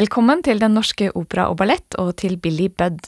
Velkommen 0.00 0.40
til 0.40 0.56
Den 0.62 0.72
norske 0.72 1.10
opera 1.18 1.50
og 1.50 1.58
ballett 1.60 1.96
og 2.00 2.14
til 2.22 2.38
Billy 2.40 2.70
Budd. 2.72 3.02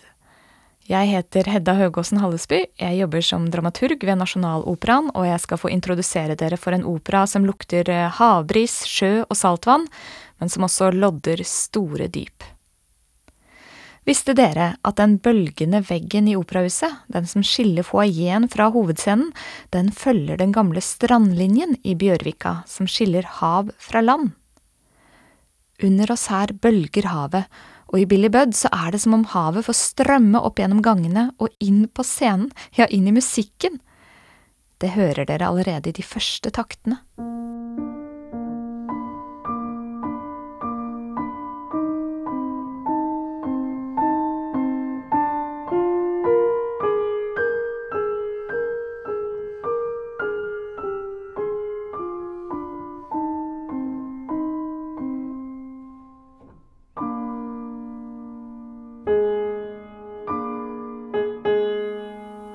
Jeg 0.84 1.08
heter 1.08 1.46
Hedda 1.48 1.72
Høgåsen 1.78 2.18
Hallesby, 2.20 2.58
jeg 2.76 2.98
jobber 2.98 3.22
som 3.24 3.46
dramaturg 3.48 4.02
ved 4.04 4.18
Nasjonaloperaen, 4.20 5.08
og 5.14 5.24
jeg 5.24 5.40
skal 5.40 5.60
få 5.62 5.70
introdusere 5.72 6.36
dere 6.36 6.58
for 6.60 6.76
en 6.76 6.84
opera 6.90 7.22
som 7.30 7.46
lukter 7.48 7.88
eh, 7.88 8.10
havbris, 8.18 8.82
sjø 8.84 9.22
og 9.22 9.32
saltvann, 9.38 9.86
men 10.42 10.52
som 10.52 10.66
også 10.66 10.90
lodder 10.92 11.40
store 11.48 12.10
dyp. 12.12 12.44
Visste 14.04 14.36
dere 14.36 14.74
at 14.84 15.00
den 15.00 15.16
bølgende 15.22 15.80
veggen 15.88 16.28
i 16.28 16.36
operahuset, 16.36 17.00
den 17.14 17.30
som 17.30 17.46
skiller 17.46 17.88
foajeen 17.88 18.50
fra 18.52 18.68
hovedscenen, 18.74 19.32
den 19.72 19.88
følger 19.96 20.42
den 20.44 20.52
gamle 20.52 20.84
strandlinjen 20.84 21.78
i 21.86 21.96
Bjørvika, 21.96 22.58
som 22.68 22.90
skiller 22.90 23.38
hav 23.40 23.72
fra 23.80 24.04
land? 24.04 24.34
Under 25.82 26.12
oss 26.14 26.28
her 26.30 26.52
bølger 26.62 27.08
havet, 27.10 27.48
og 27.92 28.00
i 28.00 28.06
Billy 28.08 28.30
Budd 28.32 28.54
så 28.56 28.70
er 28.72 28.94
det 28.94 29.02
som 29.02 29.16
om 29.18 29.26
havet 29.32 29.66
får 29.66 29.76
strømme 29.76 30.40
opp 30.40 30.62
gjennom 30.62 30.80
gangene 30.84 31.28
og 31.42 31.52
inn 31.60 31.84
på 31.92 32.04
scenen, 32.06 32.52
ja, 32.78 32.86
inn 32.88 33.08
i 33.10 33.16
musikken. 33.16 33.80
Det 34.80 34.94
hører 34.96 35.26
dere 35.28 35.50
allerede 35.50 35.90
i 35.90 35.98
de 35.98 36.06
første 36.06 36.50
taktene. 36.54 37.02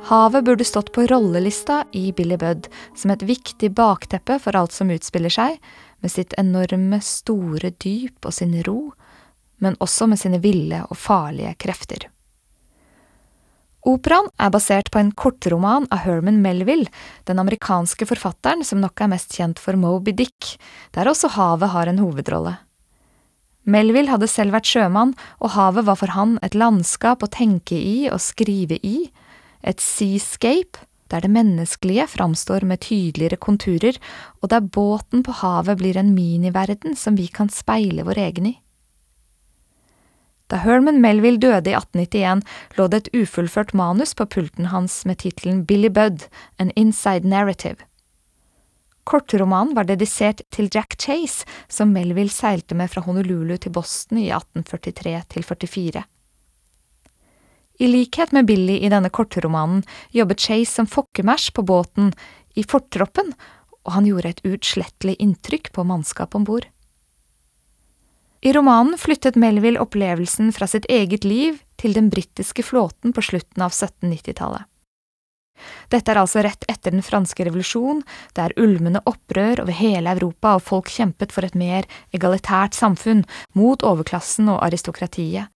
Havet 0.07 0.43
burde 0.43 0.63
stått 0.63 0.91
på 0.91 1.03
rollelista 1.07 1.85
i 1.91 2.11
Billy 2.11 2.37
Budd 2.37 2.67
som 2.95 3.11
et 3.11 3.23
viktig 3.27 3.73
bakteppe 3.75 4.37
for 4.39 4.55
alt 4.55 4.71
som 4.71 4.91
utspiller 4.93 5.33
seg, 5.33 5.57
med 5.99 6.13
sitt 6.13 6.35
enorme, 6.39 7.01
store 7.03 7.73
dyp 7.83 8.23
og 8.29 8.31
sin 8.37 8.53
ro, 8.63 8.93
men 9.59 9.75
også 9.83 10.07
med 10.07 10.21
sine 10.21 10.39
ville 10.39 10.79
og 10.87 10.95
farlige 10.95 11.51
krefter. 11.59 12.07
Operaen 13.83 14.31
er 14.39 14.55
basert 14.55 14.93
på 14.95 15.03
en 15.03 15.11
kortroman 15.11 15.89
av 15.91 16.05
Herman 16.05 16.39
Melville, 16.39 16.87
den 17.27 17.43
amerikanske 17.43 18.07
forfatteren 18.07 18.63
som 18.63 18.79
nok 18.79 19.03
er 19.03 19.11
mest 19.11 19.35
kjent 19.35 19.59
for 19.59 19.75
Moby 19.75 20.15
Dick, 20.15 20.55
der 20.95 21.11
også 21.11 21.35
havet 21.35 21.75
har 21.75 21.91
en 21.91 21.99
hovedrolle. 21.99 22.55
Melville 23.67 24.15
hadde 24.15 24.31
selv 24.31 24.55
vært 24.55 24.71
sjømann, 24.71 25.17
og 25.43 25.51
havet 25.59 25.83
var 25.83 25.99
for 25.99 26.15
han 26.15 26.39
et 26.47 26.55
landskap 26.55 27.27
å 27.27 27.33
tenke 27.35 27.75
i 27.75 28.05
og 28.07 28.23
skrive 28.23 28.79
i, 28.79 29.09
et 29.67 29.83
seascape, 29.83 30.85
der 31.11 31.23
det 31.23 31.31
menneskelige 31.31 32.07
framstår 32.07 32.65
med 32.67 32.83
tydeligere 32.83 33.39
konturer, 33.39 33.97
og 34.41 34.51
der 34.51 34.61
båten 34.61 35.23
på 35.23 35.35
havet 35.41 35.79
blir 35.79 35.97
en 35.99 36.13
miniverden 36.15 36.95
som 36.95 37.15
vi 37.19 37.27
kan 37.27 37.49
speile 37.49 38.05
vår 38.07 38.23
egen 38.27 38.49
i. 38.51 38.55
Da 40.47 40.61
Herman 40.63 41.01
Melville 41.03 41.41
døde 41.43 41.71
i 41.71 41.75
1891, 41.75 42.43
lå 42.77 42.87
det 42.87 43.01
et 43.01 43.09
ufullført 43.23 43.73
manus 43.75 44.13
på 44.15 44.25
pulten 44.25 44.71
hans 44.71 45.01
med 45.05 45.19
tittelen 45.19 45.65
Billy 45.67 45.89
Budd, 45.91 46.23
An 46.57 46.71
Inside 46.75 47.27
Narrative. 47.27 47.83
Kortromanen 49.07 49.75
var 49.75 49.87
dedisert 49.87 50.41
til 50.51 50.69
Jack 50.71 50.95
Chase, 50.99 51.47
som 51.67 51.91
Melville 51.95 52.31
seilte 52.31 52.75
med 52.75 52.91
fra 52.91 53.03
Honolulu 53.03 53.55
til 53.57 53.75
Boston 53.75 54.19
i 54.19 54.29
1843 54.31 55.21
til 55.31 55.47
44. 55.47 56.03
I 57.77 57.87
likhet 57.87 58.31
med 58.33 58.45
Billy 58.49 58.79
i 58.81 58.89
denne 58.89 59.09
kortromanen 59.13 59.83
jobbet 60.15 60.41
Chase 60.41 60.79
som 60.79 60.89
fokkemæsj 60.89 61.51
på 61.53 61.65
båten 61.67 62.13
i 62.57 62.63
fortroppen, 62.65 63.33
og 63.85 63.93
han 63.93 64.07
gjorde 64.09 64.33
et 64.33 64.41
uutslettelig 64.47 65.15
inntrykk 65.21 65.69
på 65.75 65.85
mannskapet 65.85 66.39
om 66.39 66.47
bord. 66.47 66.65
I 68.41 68.53
romanen 68.53 68.97
flyttet 68.97 69.37
Melville 69.37 69.81
opplevelsen 69.81 70.51
fra 70.53 70.67
sitt 70.69 70.85
eget 70.89 71.25
liv 71.25 71.61
til 71.77 71.93
den 71.97 72.09
britiske 72.13 72.65
flåten 72.65 73.13
på 73.13 73.23
slutten 73.25 73.63
av 73.65 73.73
1790-tallet. 73.73 74.65
Dette 75.89 76.13
er 76.13 76.19
altså 76.21 76.43
rett 76.45 76.65
etter 76.69 76.93
den 76.93 77.01
franske 77.01 77.45
revolusjon, 77.47 78.03
der 78.37 78.51
er 78.51 78.61
ulmende 78.61 79.01
opprør 79.09 79.63
over 79.63 79.73
hele 79.73 80.13
Europa 80.13 80.53
og 80.57 80.65
folk 80.67 80.91
kjempet 80.93 81.33
for 81.33 81.47
et 81.47 81.57
mer 81.57 81.87
egalitært 82.13 82.77
samfunn, 82.77 83.23
mot 83.57 83.81
overklassen 83.81 84.51
og 84.53 84.61
aristokratiet. 84.67 85.49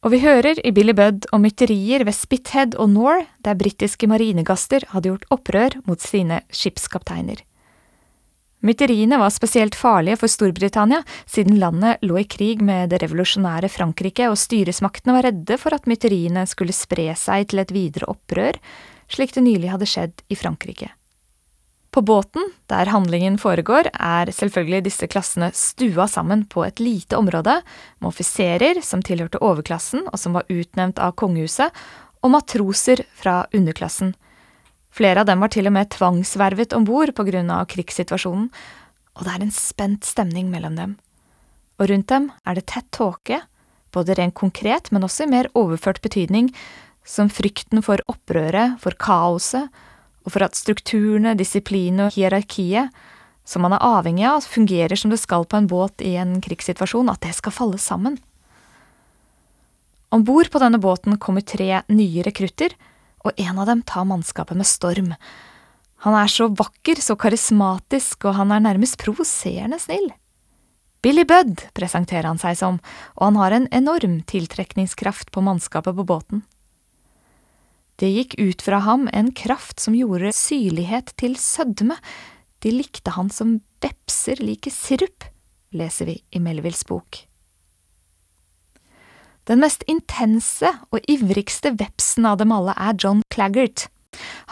Og 0.00 0.14
vi 0.14 0.22
hører 0.22 0.56
i 0.64 0.70
Billy 0.72 0.94
Budd 0.96 1.26
om 1.28 1.42
mytterier 1.44 2.06
ved 2.08 2.16
Spithead 2.16 2.72
og 2.80 2.88
Nor, 2.94 3.26
der 3.44 3.58
britiske 3.60 4.08
marinegaster 4.08 4.86
hadde 4.94 5.10
gjort 5.10 5.26
opprør 5.34 5.76
mot 5.84 6.00
sine 6.00 6.38
skipskapteiner. 6.48 7.42
Mytteriene 8.64 9.18
var 9.20 9.32
spesielt 9.32 9.76
farlige 9.76 10.16
for 10.20 10.32
Storbritannia, 10.32 11.02
siden 11.28 11.58
landet 11.60 12.00
lå 12.04 12.16
i 12.20 12.26
krig 12.28 12.64
med 12.64 12.92
det 12.92 13.02
revolusjonære 13.04 13.68
Frankrike, 13.72 14.28
og 14.28 14.40
styresmaktene 14.40 15.16
var 15.16 15.28
redde 15.28 15.60
for 15.60 15.76
at 15.76 15.88
mytteriene 15.88 16.46
skulle 16.48 16.76
spre 16.76 17.10
seg 17.16 17.52
til 17.52 17.60
et 17.60 17.72
videre 17.76 18.08
opprør, 18.12 18.56
slik 19.08 19.36
det 19.36 19.44
nylig 19.44 19.72
hadde 19.72 19.88
skjedd 19.88 20.24
i 20.32 20.36
Frankrike. 20.36 20.92
På 21.90 22.02
båten, 22.06 22.52
der 22.70 22.86
handlingen 22.86 23.34
foregår, 23.38 23.88
er 23.92 24.30
selvfølgelig 24.30 24.84
disse 24.86 25.08
klassene 25.10 25.50
stua 25.58 26.06
sammen 26.06 26.44
på 26.46 26.62
et 26.62 26.78
lite 26.78 27.18
område, 27.18 27.56
med 27.98 28.08
offiserer 28.12 28.78
som 28.86 29.02
tilhørte 29.02 29.40
overklassen 29.42 30.06
og 30.06 30.18
som 30.22 30.38
var 30.38 30.46
utnevnt 30.46 31.02
av 31.02 31.16
kongehuset, 31.18 31.74
og 32.22 32.34
matroser 32.36 33.02
fra 33.16 33.42
underklassen. 33.56 34.14
Flere 34.94 35.22
av 35.22 35.26
dem 35.30 35.42
var 35.42 35.50
til 35.50 35.66
og 35.66 35.74
med 35.74 35.90
tvangsvervet 35.90 36.74
om 36.76 36.86
bord 36.86 37.14
av 37.18 37.66
krigssituasjonen, 37.70 38.50
og 39.18 39.26
det 39.26 39.34
er 39.34 39.42
en 39.42 39.54
spent 39.54 40.06
stemning 40.06 40.50
mellom 40.50 40.76
dem. 40.76 40.96
Og 41.80 41.90
rundt 41.90 42.08
dem 42.08 42.30
er 42.46 42.54
det 42.54 42.68
tett 42.70 42.90
tåke, 42.92 43.40
både 43.90 44.14
rent 44.14 44.34
konkret, 44.34 44.92
men 44.92 45.02
også 45.02 45.24
i 45.24 45.30
mer 45.32 45.48
overført 45.54 46.02
betydning, 46.02 46.52
som 47.02 47.30
frykten 47.32 47.82
for 47.82 47.98
opprøret, 48.06 48.78
for 48.78 48.94
kaoset, 48.94 49.70
og 50.24 50.34
for 50.34 50.44
at 50.44 50.58
strukturene, 50.58 51.36
disiplinet 51.38 52.08
og 52.08 52.16
hierarkiet, 52.16 52.90
som 53.44 53.64
man 53.64 53.74
er 53.74 53.82
avhengig 53.82 54.26
av, 54.28 54.44
fungerer 54.46 54.98
som 54.98 55.12
det 55.12 55.20
skal 55.22 55.46
på 55.48 55.58
en 55.58 55.68
båt 55.70 56.04
i 56.04 56.14
en 56.20 56.38
krigssituasjon, 56.44 57.10
at 57.10 57.22
det 57.24 57.34
skal 57.38 57.54
falle 57.54 57.80
sammen. 57.80 58.18
Om 60.10 60.24
bord 60.26 60.50
på 60.50 60.60
denne 60.62 60.80
båten 60.82 61.18
kommer 61.22 61.44
tre 61.46 61.82
nye 61.88 62.24
rekrutter, 62.26 62.74
og 63.24 63.36
en 63.36 63.58
av 63.60 63.68
dem 63.68 63.82
tar 63.86 64.08
mannskapet 64.08 64.58
med 64.58 64.68
storm. 64.68 65.12
Han 66.06 66.16
er 66.16 66.30
så 66.32 66.48
vakker, 66.48 67.00
så 67.02 67.16
karismatisk, 67.20 68.24
og 68.24 68.38
han 68.38 68.54
er 68.54 68.64
nærmest 68.64 68.98
provoserende 69.02 69.78
snill. 69.82 70.08
Billy 71.04 71.24
Budd 71.24 71.62
presenterer 71.76 72.28
han 72.28 72.40
seg 72.40 72.58
som, 72.60 72.80
og 73.16 73.30
han 73.30 73.38
har 73.40 73.56
en 73.56 73.68
enorm 73.72 74.18
tiltrekningskraft 74.28 75.30
på 75.32 75.44
mannskapet 75.44 75.96
på 75.96 76.06
båten. 76.08 76.42
Det 78.00 78.08
gikk 78.08 78.38
ut 78.40 78.62
fra 78.64 78.78
ham 78.86 79.08
en 79.12 79.28
kraft 79.36 79.80
som 79.80 79.96
gjorde 79.96 80.32
syrlighet 80.32 81.12
til 81.20 81.34
sødme, 81.36 81.98
de 82.64 82.72
likte 82.72 83.12
han 83.12 83.28
som 83.32 83.58
vepser 83.84 84.40
liker 84.40 84.72
sirup, 84.72 85.26
leser 85.76 86.08
vi 86.08 86.16
i 86.32 86.40
Melvilles 86.40 86.86
bok. 86.88 87.26
Den 89.48 89.60
mest 89.60 89.84
intense 89.90 90.70
og 90.92 91.04
ivrigste 91.10 91.74
vepsen 91.76 92.28
av 92.28 92.38
dem 92.40 92.54
alle 92.56 92.72
er 92.76 92.96
John 92.96 93.20
Claggart. 93.32 93.88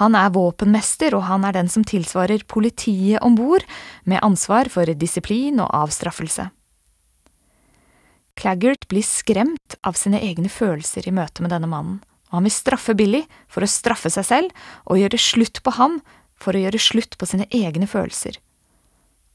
Han 0.00 0.16
er 0.16 0.32
våpenmester, 0.34 1.16
og 1.16 1.24
han 1.28 1.44
er 1.44 1.56
den 1.56 1.70
som 1.72 1.84
tilsvarer 1.86 2.44
politiet 2.48 3.22
om 3.24 3.36
bord, 3.38 3.64
med 4.04 4.22
ansvar 4.24 4.68
for 4.72 4.88
disiplin 4.92 5.60
og 5.60 5.72
avstraffelse. 5.84 6.50
Claggart 8.38 8.86
blir 8.92 9.06
skremt 9.06 9.78
av 9.82 9.96
sine 9.98 10.20
egne 10.22 10.52
følelser 10.52 11.08
i 11.08 11.14
møte 11.14 11.44
med 11.44 11.54
denne 11.54 11.70
mannen 11.70 11.98
og 12.28 12.38
han 12.38 12.48
vil 12.48 12.54
straffe 12.54 12.94
Billy 12.98 13.22
for 13.50 13.64
å 13.64 13.70
straffe 13.70 14.10
seg 14.12 14.26
selv 14.26 14.66
og 14.86 15.00
gjøre 15.00 15.20
slutt 15.20 15.62
på 15.64 15.74
ham 15.78 15.98
for 16.38 16.54
å 16.54 16.62
gjøre 16.62 16.80
slutt 16.82 17.16
på 17.18 17.26
sine 17.28 17.48
egne 17.54 17.88
følelser. 17.90 18.38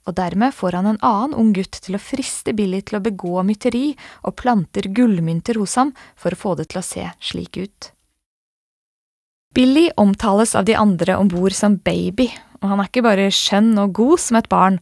Og 0.03 0.15
dermed 0.17 0.51
får 0.55 0.75
han 0.75 0.87
en 0.91 1.01
annen 1.05 1.35
ung 1.39 1.53
gutt 1.55 1.79
til 1.83 1.95
å 1.95 2.01
friste 2.01 2.53
Billy 2.55 2.81
til 2.83 2.99
å 2.99 3.03
begå 3.03 3.43
mytteri 3.47 3.93
og 4.23 4.35
planter 4.39 4.89
gullmynter 4.91 5.59
hos 5.61 5.77
ham 5.79 5.93
for 6.19 6.35
å 6.35 6.39
få 6.39 6.55
det 6.59 6.69
til 6.71 6.81
å 6.81 6.85
se 6.85 7.07
slik 7.23 7.59
ut. 7.59 7.93
Billy 9.53 9.89
omtales 10.01 10.55
av 10.57 10.65
de 10.65 10.75
andre 10.75 11.15
om 11.15 11.29
bord 11.29 11.53
som 11.53 11.77
baby, 11.77 12.25
og 12.59 12.71
han 12.71 12.81
er 12.81 12.89
ikke 12.89 13.05
bare 13.05 13.29
skjønn 13.31 13.75
og 13.79 13.93
god 13.95 14.21
som 14.23 14.39
et 14.39 14.49
barn, 14.49 14.79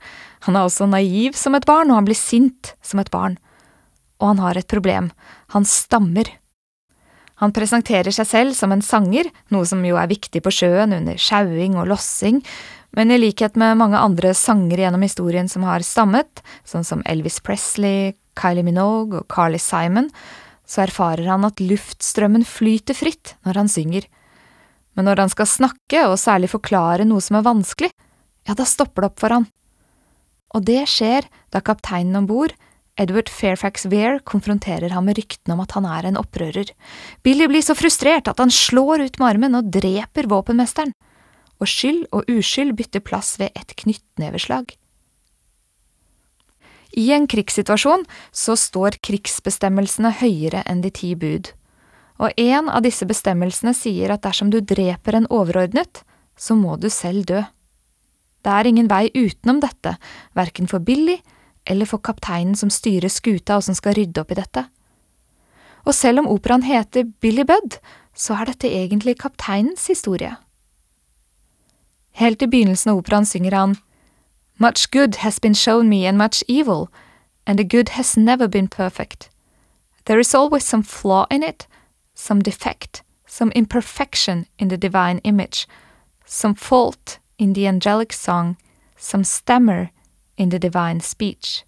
han 0.48 0.58
er 0.58 0.66
også 0.66 0.88
naiv 0.90 1.36
som 1.38 1.58
et 1.58 1.68
barn, 1.68 1.92
og 1.92 2.00
han 2.00 2.08
blir 2.08 2.18
sint 2.18 2.72
som 2.82 3.02
et 3.02 3.12
barn. 3.14 3.36
Og 4.22 4.32
han 4.32 4.42
har 4.42 4.58
et 4.58 4.70
problem, 4.70 5.12
han 5.54 5.68
stammer. 5.68 6.30
Han 7.42 7.54
presenterer 7.56 8.14
seg 8.14 8.28
selv 8.30 8.54
som 8.58 8.74
en 8.74 8.84
sanger, 8.86 9.30
noe 9.50 9.66
som 9.66 9.82
jo 9.86 9.98
er 9.98 10.12
viktig 10.12 10.44
på 10.46 10.54
sjøen 10.54 10.94
under 10.94 11.18
sjauing 11.18 11.78
og 11.82 11.90
lossing, 11.90 12.44
men 12.96 13.12
i 13.12 13.18
likhet 13.18 13.56
med 13.60 13.80
mange 13.80 13.98
andre 13.98 14.34
sangere 14.38 14.84
gjennom 14.84 15.04
historien 15.06 15.48
som 15.50 15.64
har 15.66 15.84
stammet, 15.86 16.44
sånn 16.68 16.86
som 16.86 17.04
Elvis 17.10 17.40
Presley, 17.44 18.14
Kylie 18.38 18.66
Minogue 18.68 19.24
og 19.24 19.30
Carly 19.32 19.60
Simon, 19.62 20.12
så 20.68 20.86
erfarer 20.86 21.28
han 21.32 21.48
at 21.48 21.64
luftstrømmen 21.64 22.46
flyter 22.48 22.96
fritt 22.96 23.34
når 23.48 23.64
han 23.64 23.72
synger. 23.72 24.06
Men 24.96 25.08
når 25.08 25.24
han 25.24 25.32
skal 25.32 25.50
snakke, 25.50 26.06
og 26.08 26.20
særlig 26.20 26.52
forklare 26.52 27.08
noe 27.08 27.24
som 27.24 27.40
er 27.40 27.48
vanskelig, 27.48 27.92
ja, 28.48 28.56
da 28.58 28.68
stopper 28.68 29.04
det 29.04 29.12
opp 29.12 29.24
for 29.24 29.36
han. 29.36 29.48
Og 30.56 30.66
det 30.68 30.84
skjer 30.92 31.28
da 31.54 31.64
kapteinen 31.64 32.20
om 32.20 32.28
bord, 32.28 32.54
Edward 33.00 33.30
Fairfax 33.32 33.86
Weir, 33.90 34.20
konfronterer 34.28 34.92
ham 34.92 35.08
med 35.08 35.18
ryktene 35.18 35.56
om 35.56 35.64
at 35.64 35.76
han 35.78 35.88
er 35.88 36.10
en 36.10 36.20
opprører. 36.20 36.74
Billy 37.24 37.48
blir 37.50 37.64
så 37.66 37.76
frustrert 37.78 38.28
at 38.28 38.42
han 38.42 38.52
slår 38.52 39.06
ut 39.08 39.20
med 39.22 39.30
armen 39.30 39.58
og 39.58 39.72
dreper 39.74 40.28
våpenmesteren, 40.32 40.94
og 41.62 41.70
skyld 41.70 42.04
og 42.12 42.30
uskyld 42.30 42.76
bytter 42.78 43.04
plass 43.06 43.38
ved 43.40 43.56
et 43.56 43.74
knyttneveslag. 43.80 44.76
I 47.00 47.08
en 47.16 47.28
krigssituasjon 47.32 48.04
så 48.36 48.58
står 48.60 49.00
krigsbestemmelsene 49.06 50.12
høyere 50.20 50.66
enn 50.68 50.84
de 50.84 50.92
ti 50.92 51.14
bud, 51.16 51.54
og 52.20 52.36
en 52.38 52.68
av 52.70 52.84
disse 52.84 53.08
bestemmelsene 53.08 53.74
sier 53.74 54.12
at 54.12 54.26
dersom 54.26 54.52
du 54.52 54.60
dreper 54.60 55.16
en 55.16 55.30
overordnet, 55.32 56.04
så 56.36 56.58
må 56.58 56.76
du 56.76 56.90
selv 56.92 57.24
dø. 57.30 57.40
Det 58.42 58.52
er 58.52 58.68
ingen 58.68 58.90
vei 58.92 59.08
utenom 59.14 59.62
dette, 59.64 59.96
verken 60.36 60.68
for 60.68 60.84
Billy 60.84 61.22
eller 61.66 61.86
for 61.86 62.02
kapteinen 62.04 62.56
som 62.56 62.70
styrer 62.70 63.10
skuta 63.10 63.58
og 63.58 63.66
som 63.66 63.76
skal 63.78 63.96
rydde 63.98 64.22
opp 64.22 64.32
i 64.32 64.40
dette. 64.40 64.66
Og 65.86 65.96
selv 65.98 66.22
om 66.22 66.30
operaen 66.30 66.64
heter 66.66 67.10
Billy 67.22 67.46
Budd, 67.48 67.80
så 68.14 68.36
er 68.38 68.52
dette 68.52 68.70
egentlig 68.70 69.18
kapteinens 69.22 69.88
historie. 69.88 70.36
Helt 72.12 72.42
i 72.42 72.48
begynnelsen 72.48 72.92
av 72.92 73.02
operaen 73.02 73.26
synger 73.26 73.56
han 73.56 73.78
Much 74.60 74.92
good 74.92 75.24
has 75.24 75.40
been 75.40 75.56
shown 75.56 75.90
me 75.90 76.06
and 76.06 76.18
much 76.18 76.44
evil, 76.48 76.88
and 77.48 77.58
the 77.58 77.64
good 77.64 77.90
has 77.90 78.18
never 78.18 78.48
been 78.48 78.68
perfect. 78.68 79.30
There 80.06 80.20
is 80.20 80.36
always 80.36 80.64
some 80.64 80.84
flaw 80.84 81.26
in 81.32 81.42
it, 81.42 81.68
some 82.14 82.42
defect, 82.42 83.02
some 83.26 83.52
imperfection 83.56 84.46
in 84.60 84.68
the 84.68 84.78
divine 84.78 85.20
image, 85.24 85.68
some 86.26 86.54
fault 86.54 87.18
in 87.40 87.54
the 87.54 87.66
angelic 87.66 88.14
song, 88.14 88.58
some 88.98 89.24
stammer 89.24 89.90
in 90.42 90.50
the 90.50 90.60
divine 90.60 91.02
speech. 91.06 91.62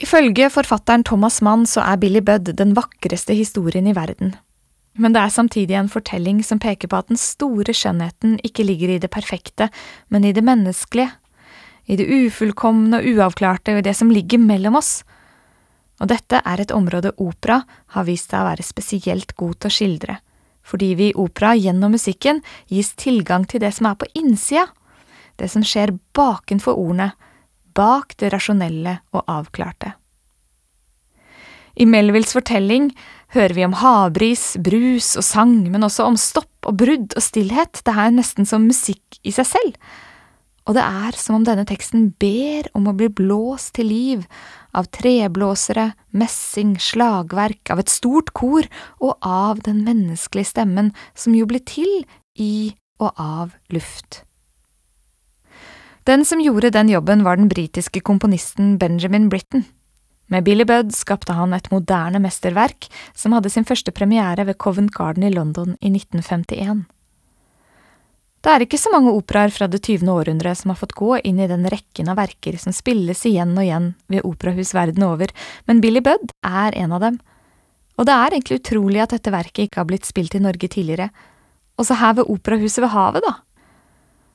Ifølge 0.00 0.48
forfatteren 0.50 1.04
Thomas 1.04 1.42
Mann 1.42 1.68
så 1.70 1.84
er 1.84 2.00
Billy 2.02 2.20
Budd 2.24 2.50
den 2.58 2.74
vakreste 2.74 3.34
historien 3.36 3.86
i 3.86 3.94
verden. 3.94 4.34
Men 4.98 5.14
det 5.14 5.22
er 5.22 5.30
samtidig 5.34 5.74
en 5.78 5.90
fortelling 5.90 6.40
som 6.46 6.60
peker 6.62 6.90
på 6.90 6.98
at 6.98 7.10
den 7.10 7.18
store 7.18 7.74
skjønnheten 7.74 8.38
ikke 8.46 8.66
ligger 8.66 8.94
i 8.94 9.00
det 9.02 9.10
perfekte, 9.10 9.68
men 10.08 10.24
i 10.24 10.32
det 10.34 10.44
menneskelige, 10.46 11.10
i 11.86 11.98
det 11.98 12.06
ufullkomne 12.06 13.00
og 13.00 13.08
uavklarte, 13.10 13.74
og 13.74 13.82
i 13.82 13.86
det 13.86 13.96
som 13.98 14.10
ligger 14.10 14.38
mellom 14.42 14.78
oss. 14.78 15.02
Og 16.02 16.10
dette 16.10 16.40
er 16.42 16.62
et 16.62 16.74
område 16.74 17.12
opera 17.22 17.60
har 17.94 18.06
vist 18.06 18.30
seg 18.30 18.42
å 18.42 18.48
være 18.48 18.66
spesielt 18.66 19.34
god 19.38 19.58
til 19.58 19.70
å 19.70 19.74
skildre, 19.78 20.16
fordi 20.64 20.94
vi 20.98 21.10
i 21.10 21.18
opera 21.18 21.52
gjennom 21.58 21.94
musikken 21.94 22.40
gis 22.70 22.94
tilgang 22.98 23.46
til 23.46 23.62
det 23.62 23.74
som 23.76 23.90
er 23.90 23.98
på 23.98 24.08
innsida, 24.18 24.66
det 25.38 25.50
som 25.50 25.66
skjer 25.66 25.94
bakenfor 26.14 26.78
ordene, 26.78 27.12
bak 27.76 28.16
det 28.22 28.32
rasjonelle 28.34 28.98
og 29.14 29.24
avklarte. 29.30 29.94
I 31.74 31.88
Melvilles 31.90 32.32
fortelling 32.36 32.92
hører 33.34 33.54
vi 33.56 33.64
om 33.66 33.74
havbris, 33.80 34.52
brus 34.62 35.16
og 35.18 35.26
sang, 35.26 35.56
men 35.72 35.82
også 35.82 36.06
om 36.06 36.18
stopp 36.20 36.68
og 36.70 36.78
brudd 36.84 37.16
og 37.18 37.24
stillhet, 37.24 37.82
det 37.82 37.94
er 37.98 38.14
nesten 38.14 38.46
som 38.46 38.68
musikk 38.70 39.18
i 39.26 39.34
seg 39.34 39.48
selv 39.56 39.80
og 40.64 40.76
det 40.78 40.84
er 40.84 41.16
som 41.20 41.38
om 41.38 41.44
denne 41.44 41.66
teksten 41.68 42.08
ber 42.20 42.70
om 42.76 42.88
å 42.88 42.96
bli 42.96 43.10
blåst 43.12 43.74
til 43.76 43.90
liv 43.90 44.22
av 44.74 44.88
treblåsere, 44.96 45.90
messing, 46.16 46.74
slagverk, 46.80 47.68
av 47.70 47.82
et 47.82 47.92
stort 47.92 48.32
kor 48.36 48.64
og 49.04 49.18
av 49.20 49.60
den 49.66 49.82
menneskelige 49.84 50.54
stemmen 50.54 50.94
som 51.12 51.36
jo 51.36 51.48
blir 51.50 51.64
til 51.68 52.06
i 52.40 52.72
og 53.02 53.12
av 53.20 53.58
luft. 53.74 54.24
Den 56.04 56.24
som 56.24 56.40
gjorde 56.40 56.70
den 56.70 56.88
jobben, 56.92 57.22
var 57.24 57.36
den 57.36 57.48
britiske 57.48 58.00
komponisten 58.00 58.78
Benjamin 58.78 59.28
Britten. 59.28 59.64
Med 60.26 60.44
Billy 60.44 60.64
Budd 60.64 60.92
skapte 60.92 61.32
han 61.32 61.54
et 61.56 61.70
moderne 61.72 62.20
mesterverk 62.20 62.90
som 63.16 63.32
hadde 63.32 63.48
sin 63.52 63.64
første 63.64 63.92
premiere 63.92 64.44
ved 64.44 64.58
Covent 64.60 64.92
Garden 64.92 65.24
i 65.24 65.32
London 65.32 65.78
i 65.80 65.88
1951. 65.88 66.84
Det 68.44 68.52
er 68.52 68.64
ikke 68.66 68.80
så 68.80 68.92
mange 68.92 69.14
operaer 69.16 69.48
fra 69.48 69.64
det 69.72 69.80
tyvende 69.86 70.12
århundret 70.12 70.60
som 70.60 70.74
har 70.74 70.76
fått 70.76 70.92
gå 70.92 71.14
inn 71.24 71.40
i 71.40 71.48
den 71.48 71.64
rekken 71.72 72.10
av 72.12 72.18
verker 72.20 72.58
som 72.60 72.76
spilles 72.76 73.24
igjen 73.24 73.56
og 73.56 73.64
igjen 73.64 73.86
ved 74.12 74.28
operahus 74.28 74.74
verden 74.76 75.06
over, 75.08 75.32
men 75.64 75.80
Billy 75.80 76.04
Budd 76.04 76.34
er 76.44 76.76
en 76.84 76.92
av 76.92 77.00
dem. 77.06 77.16
Og 77.96 78.04
det 78.04 78.12
er 78.12 78.36
egentlig 78.36 78.60
utrolig 78.60 79.00
at 79.00 79.16
dette 79.16 79.32
verket 79.32 79.70
ikke 79.70 79.80
har 79.80 79.88
blitt 79.88 80.04
spilt 80.04 80.36
i 80.36 80.44
Norge 80.44 80.68
tidligere, 80.68 81.08
også 81.80 81.96
her 81.96 82.20
ved 82.20 82.28
Operahuset 82.30 82.84
ved 82.84 82.92
havet, 82.92 83.24
da. 83.24 83.38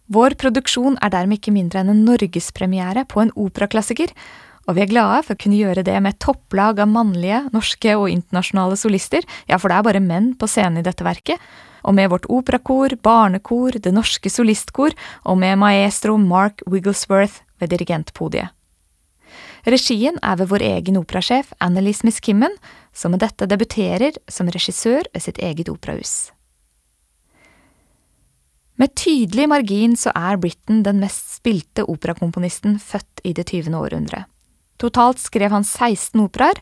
Vår 0.09 0.33
produksjon 0.41 0.97
er 1.05 1.11
dermed 1.13 1.37
ikke 1.37 1.53
mindre 1.53 1.83
enn 1.83 1.91
en 1.93 2.05
norgespremiere 2.07 3.03
på 3.05 3.21
en 3.21 3.33
operaklassiker, 3.37 4.09
og 4.65 4.77
vi 4.77 4.81
er 4.81 4.89
glade 4.89 5.21
for 5.25 5.37
å 5.37 5.41
kunne 5.41 5.57
gjøre 5.57 5.83
det 5.85 5.97
med 6.01 6.17
topplag 6.21 6.81
av 6.81 6.89
mannlige, 6.89 7.43
norske 7.53 7.93
og 7.97 8.09
internasjonale 8.09 8.77
solister, 8.77 9.25
ja, 9.49 9.57
for 9.57 9.69
det 9.69 9.77
er 9.77 9.85
bare 9.85 10.01
menn 10.01 10.31
på 10.37 10.49
scenen 10.49 10.81
i 10.81 10.85
dette 10.85 11.05
verket, 11.05 11.37
og 11.85 11.93
med 11.97 12.09
vårt 12.11 12.25
operakor, 12.29 12.97
barnekor, 13.05 13.77
Det 13.77 13.93
Norske 13.93 14.29
Solistkor 14.29 14.97
og 15.23 15.37
med 15.37 15.57
maestro 15.61 16.17
Mark 16.17 16.61
Wigglesworth 16.67 17.45
ved 17.61 17.69
dirigentpodiet. 17.69 18.49
Regien 19.65 20.17
er 20.23 20.35
ved 20.39 20.49
vår 20.49 20.65
egen 20.65 20.97
operasjef 20.97 21.53
Annelise 21.61 22.05
Miss 22.07 22.19
Kimmen, 22.19 22.57
som 22.93 23.11
med 23.11 23.21
dette 23.21 23.45
debuterer 23.45 24.17
som 24.27 24.49
regissør 24.49 25.05
ved 25.13 25.21
sitt 25.21 25.37
eget 25.37 25.69
operahus. 25.69 26.31
Med 28.79 28.95
tydelig 28.95 29.49
margin 29.51 29.97
så 29.99 30.13
er 30.15 30.39
Britten 30.39 30.83
den 30.85 31.01
mest 31.03 31.35
spilte 31.35 31.83
operakomponisten 31.83 32.77
født 32.79 33.23
i 33.27 33.33
det 33.35 33.49
tyvende 33.51 33.81
århundre. 33.83 34.23
Totalt 34.79 35.19
skrev 35.19 35.51
han 35.51 35.67
16 35.67 36.21
operaer, 36.23 36.61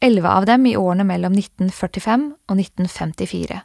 elleve 0.00 0.32
av 0.32 0.48
dem 0.48 0.64
i 0.70 0.76
årene 0.80 1.04
mellom 1.04 1.36
1945 1.36 2.30
og 2.48 2.62
1954 2.62 3.60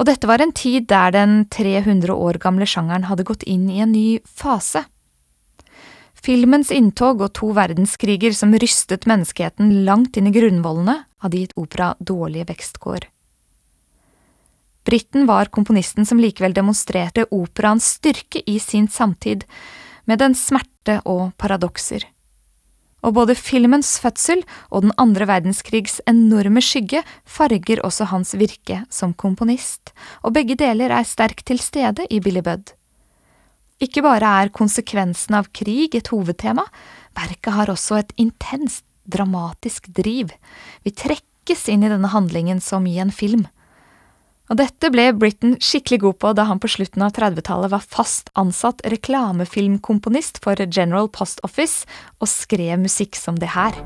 og 0.00 0.06
dette 0.08 0.28
var 0.28 0.40
en 0.40 0.54
tid 0.56 0.88
der 0.88 1.12
den 1.12 1.44
300 1.52 2.14
år 2.14 2.40
gamle 2.40 2.64
sjangeren 2.68 3.04
hadde 3.10 3.26
gått 3.28 3.44
inn 3.44 3.68
i 3.68 3.82
en 3.84 3.92
ny 3.92 4.06
fase. 4.24 4.86
Filmens 6.16 6.70
inntog 6.72 7.20
og 7.20 7.34
to 7.36 7.50
verdenskriger 7.56 8.32
som 8.36 8.56
rystet 8.56 9.04
menneskeheten 9.08 9.82
langt 9.84 10.16
inn 10.16 10.30
i 10.30 10.32
grunnvollene, 10.32 11.02
hadde 11.20 11.42
gitt 11.42 11.56
opera 11.60 11.92
dårlige 12.00 12.48
vekstkår. 12.48 13.04
Britten 14.90 15.28
var 15.30 15.52
komponisten 15.54 16.08
som 16.08 16.18
likevel 16.18 16.56
demonstrerte 16.56 17.28
operaens 17.30 17.92
styrke 18.00 18.42
i 18.46 18.58
sin 18.58 18.88
samtid, 18.90 19.46
med 20.10 20.18
den 20.18 20.34
smerte 20.34 20.98
og 21.06 21.30
paradokser 21.38 22.08
og 23.06 23.14
både 23.16 23.36
filmens 23.38 23.94
fødsel 24.02 24.42
og 24.68 24.84
den 24.84 24.92
andre 25.00 25.26
verdenskrigs 25.28 26.00
enorme 26.10 26.62
skygge 26.64 27.02
farger 27.24 27.82
også 27.86 28.08
hans 28.12 28.34
virke 28.38 28.82
som 28.92 29.14
komponist, 29.14 29.94
og 30.22 30.34
begge 30.36 30.56
deler 30.60 30.92
er 30.92 31.08
sterkt 31.08 31.46
til 31.48 31.60
stede 31.62 32.06
i 32.10 32.20
Billy 32.20 32.44
Budd. 32.44 32.74
Ikke 33.80 34.04
bare 34.04 34.34
er 34.42 34.52
konsekvensen 34.52 35.38
av 35.38 35.48
krig 35.56 35.96
et 35.96 36.10
hovedtema, 36.12 36.66
verket 37.16 37.56
har 37.56 37.72
også 37.72 38.02
et 38.02 38.12
intenst, 38.20 38.84
dramatisk 39.10 39.88
driv. 39.96 40.34
Vi 40.84 40.92
trekkes 40.92 41.64
inn 41.72 41.86
i 41.86 41.90
denne 41.90 42.10
handlingen 42.12 42.60
som 42.60 42.84
i 42.86 42.98
en 43.00 43.10
film. 43.10 43.46
Og 44.50 44.58
dette 44.58 44.88
ble 44.90 45.04
Britten 45.14 45.52
skikkelig 45.62 46.00
god 46.02 46.16
på 46.22 46.30
da 46.34 46.48
han 46.48 46.58
på 46.58 46.68
slutten 46.72 47.04
av 47.06 47.14
30-tallet 47.14 47.70
var 47.70 47.84
fast 47.86 48.32
ansatt 48.34 48.82
reklamefilmkomponist 48.82 50.42
for 50.42 50.58
General 50.66 51.06
Post 51.06 51.38
Office 51.46 51.86
og 52.18 52.26
skrev 52.26 52.82
musikk 52.82 53.14
som 53.14 53.38
det 53.38 53.52
her. 53.54 53.78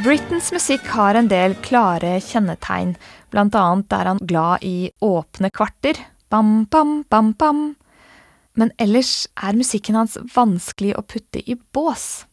Britons 0.00 0.48
musikk 0.50 0.86
har 0.96 1.14
en 1.14 1.28
del 1.30 1.54
klare 1.62 2.16
kjennetegn, 2.24 2.96
annet 3.36 3.92
er 3.94 4.08
han 4.08 4.22
glad 4.24 4.64
i 4.66 4.90
åpne 5.04 5.50
kvarter, 5.54 6.00
bam, 6.32 6.64
bam, 6.72 7.04
bam, 7.12 7.34
bam, 7.38 7.60
men 8.60 8.74
ellers 8.76 9.24
er 9.40 9.56
musikken 9.56 9.96
hans 9.96 10.18
vanskelig 10.34 10.92
å 10.98 11.06
putte 11.08 11.40
i 11.40 11.56
bås. 11.72 12.26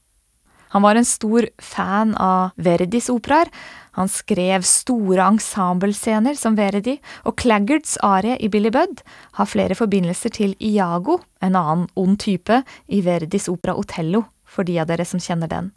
Han 0.76 0.84
var 0.84 1.00
en 1.00 1.08
stor 1.08 1.48
fan 1.64 2.12
av 2.20 2.52
Verdis 2.60 3.08
operaer, 3.10 3.48
han 3.98 4.10
skrev 4.12 4.62
store 4.68 5.24
ensemblescener 5.26 6.36
som 6.38 6.58
Verdi, 6.60 6.98
og 7.26 7.40
Claggards 7.42 7.96
arie 8.06 8.36
i 8.44 8.50
Billy 8.52 8.70
Budd 8.70 9.00
har 9.40 9.50
flere 9.50 9.78
forbindelser 9.80 10.36
til 10.36 10.54
Iago, 10.62 11.18
en 11.42 11.58
annen 11.58 11.88
ond 11.98 12.20
type, 12.22 12.60
i 12.86 13.00
Verdis 13.02 13.48
opera 13.50 13.74
Otello, 13.80 14.28
for 14.46 14.68
de 14.68 14.78
av 14.84 14.92
dere 14.92 15.08
som 15.08 15.24
kjenner 15.24 15.50
den. 15.50 15.72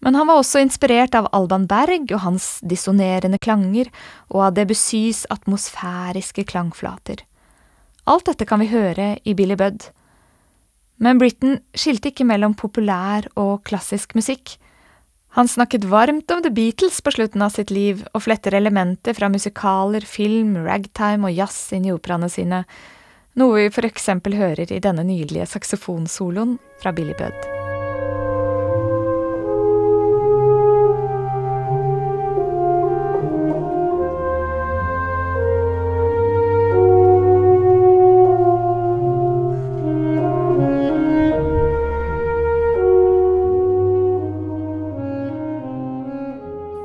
Men 0.00 0.16
han 0.16 0.30
var 0.30 0.40
også 0.40 0.62
inspirert 0.64 1.14
av 1.18 1.28
Alban 1.36 1.66
Berg 1.68 2.08
og 2.12 2.24
hans 2.24 2.48
dissonerende 2.64 3.40
klanger, 3.42 3.92
og 4.32 4.48
av 4.48 4.56
Debussys 4.56 5.26
atmosfæriske 5.32 6.46
klangflater. 6.48 7.20
Alt 8.04 8.28
dette 8.28 8.44
kan 8.48 8.60
vi 8.60 8.68
høre 8.68 9.14
i 9.24 9.34
Billy 9.36 9.56
Budd. 9.56 9.88
Men 11.00 11.18
Britten 11.18 11.58
skilte 11.76 12.12
ikke 12.12 12.26
mellom 12.28 12.54
populær 12.58 13.26
og 13.40 13.64
klassisk 13.66 14.14
musikk. 14.18 14.56
Han 15.34 15.48
snakket 15.50 15.88
varmt 15.90 16.30
om 16.30 16.44
The 16.44 16.52
Beatles 16.54 17.00
på 17.02 17.14
slutten 17.16 17.42
av 17.42 17.50
sitt 17.56 17.72
liv, 17.74 18.04
og 18.14 18.22
fletter 18.22 18.54
elementer 18.54 19.16
fra 19.16 19.30
musikaler, 19.32 20.06
film, 20.06 20.54
ragtime 20.62 21.26
og 21.26 21.34
jazz 21.34 21.72
inn 21.74 21.88
i 21.88 21.94
operaene 21.96 22.30
sine, 22.30 22.62
noe 23.34 23.64
vi 23.64 23.74
for 23.74 23.88
eksempel 23.88 24.38
hører 24.38 24.70
i 24.70 24.78
denne 24.84 25.02
nydelige 25.02 25.48
saksofonsoloen 25.56 26.54
fra 26.78 26.94
Billy 26.94 27.18
Budd. 27.18 27.53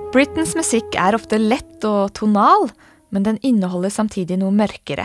Britons 0.10 0.56
musikk 0.58 0.96
er 0.98 1.14
ofte 1.14 1.38
lett 1.38 1.84
og 1.86 2.16
tonal, 2.18 2.72
men 3.14 3.26
den 3.28 3.36
inneholder 3.46 3.92
samtidig 3.94 4.40
noe 4.42 4.50
mørkere. 4.50 5.04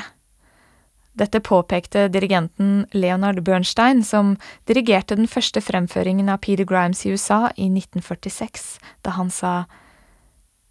Dette 1.12 1.42
påpekte 1.44 2.06
dirigenten 2.08 2.86
Leonard 2.96 3.42
Bernstein, 3.44 4.00
som 4.00 4.38
dirigerte 4.64 5.18
den 5.18 5.28
første 5.28 5.60
fremføringen 5.60 6.30
av 6.32 6.40
Peter 6.46 6.64
Grimes 6.64 7.04
i 7.04 7.12
USA 7.12 7.50
i 7.52 7.66
1946, 7.68 8.78
da 9.04 9.12
han 9.18 9.28
sa 9.28 9.66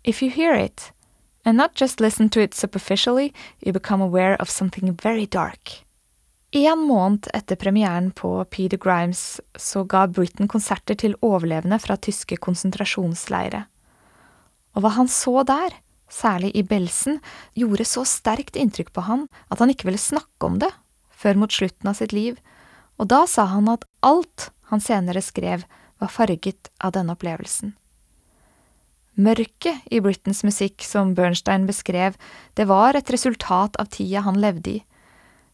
If 0.03 0.23
you 0.23 0.31
hear 0.33 0.57
it, 0.57 0.89
and 1.45 1.55
not 1.55 1.77
just 1.79 2.01
listen 2.01 2.27
to 2.29 2.41
it 2.41 2.55
superficially, 2.55 3.31
you 3.61 3.71
become 3.71 4.01
aware 4.01 4.35
of 4.41 4.49
something 4.49 4.97
very 5.03 5.27
dark. 5.27 5.85
En 6.49 6.87
måned 6.89 7.29
etter 7.33 7.55
premieren 7.55 8.09
på 8.11 8.45
Peter 8.49 8.81
Grimes 8.81 9.41
så 9.55 9.83
ga 9.85 10.07
Britain 10.07 10.49
konserter 10.49 10.97
til 10.97 11.13
overlevende 11.21 11.77
fra 11.79 11.99
tyske 12.01 12.37
konsentrasjonsleire 12.41 13.67
og 14.73 14.83
hva 14.83 14.93
han 14.97 15.09
så 15.11 15.43
der, 15.47 15.75
særlig 16.11 16.51
i 16.57 16.63
Belsen, 16.65 17.19
gjorde 17.57 17.85
så 17.87 18.05
sterkt 18.07 18.57
inntrykk 18.59 18.93
på 18.93 19.05
han 19.07 19.27
at 19.49 19.61
han 19.61 19.73
ikke 19.73 19.89
ville 19.89 20.01
snakke 20.01 20.49
om 20.49 20.59
det 20.61 20.71
før 21.23 21.39
mot 21.39 21.53
slutten 21.53 21.89
av 21.89 21.97
sitt 21.99 22.13
liv, 22.13 22.39
og 22.99 23.07
da 23.13 23.23
sa 23.29 23.45
han 23.53 23.69
at 23.71 23.85
alt 24.03 24.49
han 24.71 24.83
senere 24.83 25.21
skrev, 25.23 25.63
var 26.01 26.11
farget 26.11 26.69
av 26.83 26.93
denne 26.97 27.15
opplevelsen. 27.15 27.73
Mørket 29.13 29.85
i 29.93 29.99
Britons 30.01 30.41
musikk, 30.43 30.81
som 30.83 31.13
Bernstein 31.13 31.67
beskrev, 31.69 32.17
det 32.57 32.65
var 32.67 32.97
et 32.97 33.11
resultat 33.13 33.77
av 33.79 33.91
tida 33.93 34.23
han 34.25 34.39
levde 34.41 34.79
i. 34.79 34.79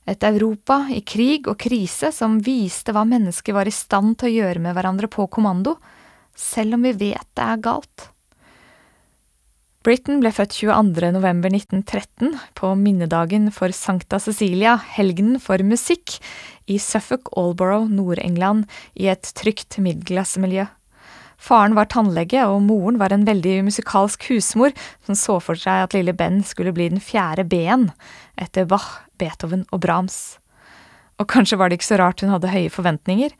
Et 0.10 0.24
Europa 0.24 0.86
i 0.90 1.02
krig 1.06 1.50
og 1.52 1.60
krise 1.60 2.14
som 2.16 2.40
viste 2.42 2.96
hva 2.96 3.04
mennesker 3.06 3.54
var 3.54 3.70
i 3.70 3.76
stand 3.76 4.16
til 4.18 4.30
å 4.30 4.36
gjøre 4.38 4.64
med 4.64 4.78
hverandre 4.78 5.12
på 5.12 5.28
kommando, 5.30 5.76
selv 6.34 6.80
om 6.80 6.88
vi 6.88 6.96
vet 6.98 7.28
det 7.36 7.46
er 7.46 7.62
galt. 7.62 8.08
Britten 9.90 10.20
ble 10.22 10.30
født 10.30 10.52
22. 10.54 11.08
november 11.16 11.50
1913, 11.50 12.36
på 12.54 12.68
minnedagen 12.78 13.48
for 13.50 13.74
Sankta 13.74 14.20
Cecilia, 14.22 14.76
helgenen 14.94 15.40
for 15.42 15.64
musikk, 15.66 16.20
i 16.70 16.76
Suffolk 16.78 17.32
Alborough, 17.34 17.88
Nord-England, 17.90 18.68
i 18.94 19.08
et 19.10 19.32
trygt 19.34 19.80
middelklassemiljø. 19.82 20.68
Faren 21.42 21.74
var 21.74 21.90
tannlege, 21.90 22.44
og 22.46 22.62
moren 22.68 23.00
var 23.02 23.16
en 23.16 23.26
veldig 23.26 23.56
musikalsk 23.72 24.30
husmor 24.30 24.78
som 25.08 25.18
så 25.18 25.40
for 25.42 25.58
seg 25.58 25.88
at 25.88 25.98
lille 25.98 26.14
Ben 26.14 26.44
skulle 26.46 26.76
bli 26.78 26.92
den 26.94 27.02
fjerde 27.02 27.48
B-en, 27.50 27.90
etter 28.38 28.70
Bach, 28.70 29.08
Beethoven 29.18 29.66
og 29.74 29.82
Brahms. 29.88 30.38
Og 31.18 31.32
kanskje 31.34 31.58
var 31.58 31.74
det 31.74 31.80
ikke 31.80 31.90
så 31.90 31.98
rart 32.04 32.22
hun 32.22 32.36
hadde 32.36 32.54
høye 32.54 32.70
forventninger. 32.70 33.34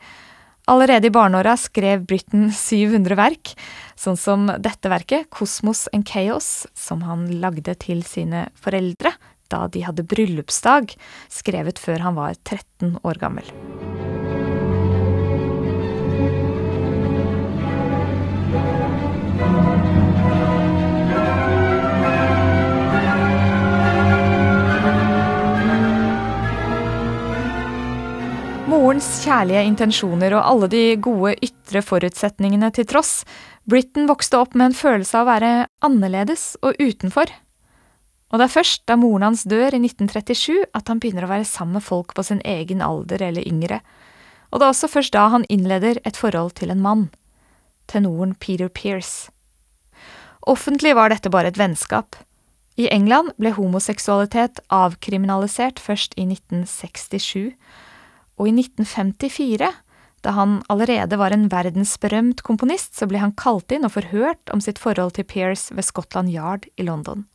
Allerede 0.68 1.08
i 1.08 1.10
barneåra 1.14 1.56
skrev 1.56 2.04
Britten 2.06 2.50
700 2.52 3.16
verk, 3.18 3.54
sånn 3.98 4.18
som 4.20 4.46
dette 4.58 4.92
verket, 4.92 5.30
Kosmos 5.32 5.86
and 5.92 6.08
Chaos, 6.08 6.66
som 6.74 7.02
han 7.08 7.26
lagde 7.42 7.74
til 7.80 8.04
sine 8.06 8.48
foreldre 8.60 9.14
da 9.50 9.64
de 9.66 9.82
hadde 9.82 10.06
bryllupsdag, 10.06 10.94
skrevet 11.32 11.82
før 11.82 12.06
han 12.06 12.18
var 12.18 12.38
13 12.44 13.00
år 13.02 13.18
gammel. 13.18 13.89
Morens 29.00 29.22
kjærlige 29.24 29.60
intensjoner 29.64 30.34
og 30.36 30.42
alle 30.44 30.66
de 30.68 30.80
gode 31.00 31.30
ytre 31.40 31.80
forutsetningene 31.80 32.68
til 32.76 32.84
tross, 32.84 33.22
Britten 33.64 34.04
vokste 34.10 34.36
opp 34.36 34.52
med 34.52 34.66
en 34.66 34.76
følelse 34.76 35.16
av 35.16 35.24
å 35.24 35.30
være 35.30 35.52
annerledes 35.88 36.42
og 36.60 36.76
utenfor. 36.76 37.32
Og 38.28 38.36
det 38.36 38.44
er 38.44 38.52
først 38.58 38.84
da 38.84 38.98
moren 39.00 39.24
hans 39.30 39.46
dør 39.48 39.72
i 39.72 39.80
1937 39.80 40.68
at 40.76 40.92
han 40.92 41.00
begynner 41.00 41.24
å 41.24 41.32
være 41.32 41.48
sammen 41.48 41.78
med 41.78 41.86
folk 41.88 42.12
på 42.12 42.26
sin 42.28 42.44
egen 42.44 42.84
alder 42.84 43.24
eller 43.30 43.48
yngre, 43.48 43.80
og 44.52 44.60
det 44.60 44.68
er 44.68 44.76
også 44.76 44.92
først 44.98 45.16
da 45.16 45.26
han 45.32 45.48
innleder 45.48 46.04
et 46.04 46.20
forhold 46.20 46.58
til 46.60 46.76
en 46.76 46.84
mann, 46.84 47.08
tenoren 47.88 48.36
Peter 48.36 48.68
Pearce. 48.68 49.32
Offentlig 50.44 50.92
var 51.00 51.08
dette 51.08 51.32
bare 51.32 51.48
et 51.48 51.62
vennskap. 51.62 52.20
I 52.76 52.92
England 52.92 53.32
ble 53.40 53.56
homoseksualitet 53.56 54.60
avkriminalisert 54.68 55.80
først 55.80 56.20
i 56.20 56.28
1967 56.34 57.56
og 58.40 58.48
i 58.48 58.54
1954, 58.56 59.68
da 60.24 60.32
han 60.36 60.60
allerede 60.72 61.16
var 61.20 61.32
en 61.32 61.48
verdensberømt 61.52 62.40
komponist, 62.44 62.96
så 62.96 63.08
ble 63.08 63.20
han 63.20 63.36
kalt 63.36 63.72
inn 63.72 63.84
og 63.88 63.94
forhørt 63.96 64.52
om 64.52 64.60
sitt 64.64 64.80
forhold 64.80 65.14
til 65.16 65.28
Pearce 65.28 65.74
ved 65.76 65.84
Scotland 65.84 66.32
Yard 66.32 66.66
i 66.76 66.86
London. 66.88 67.26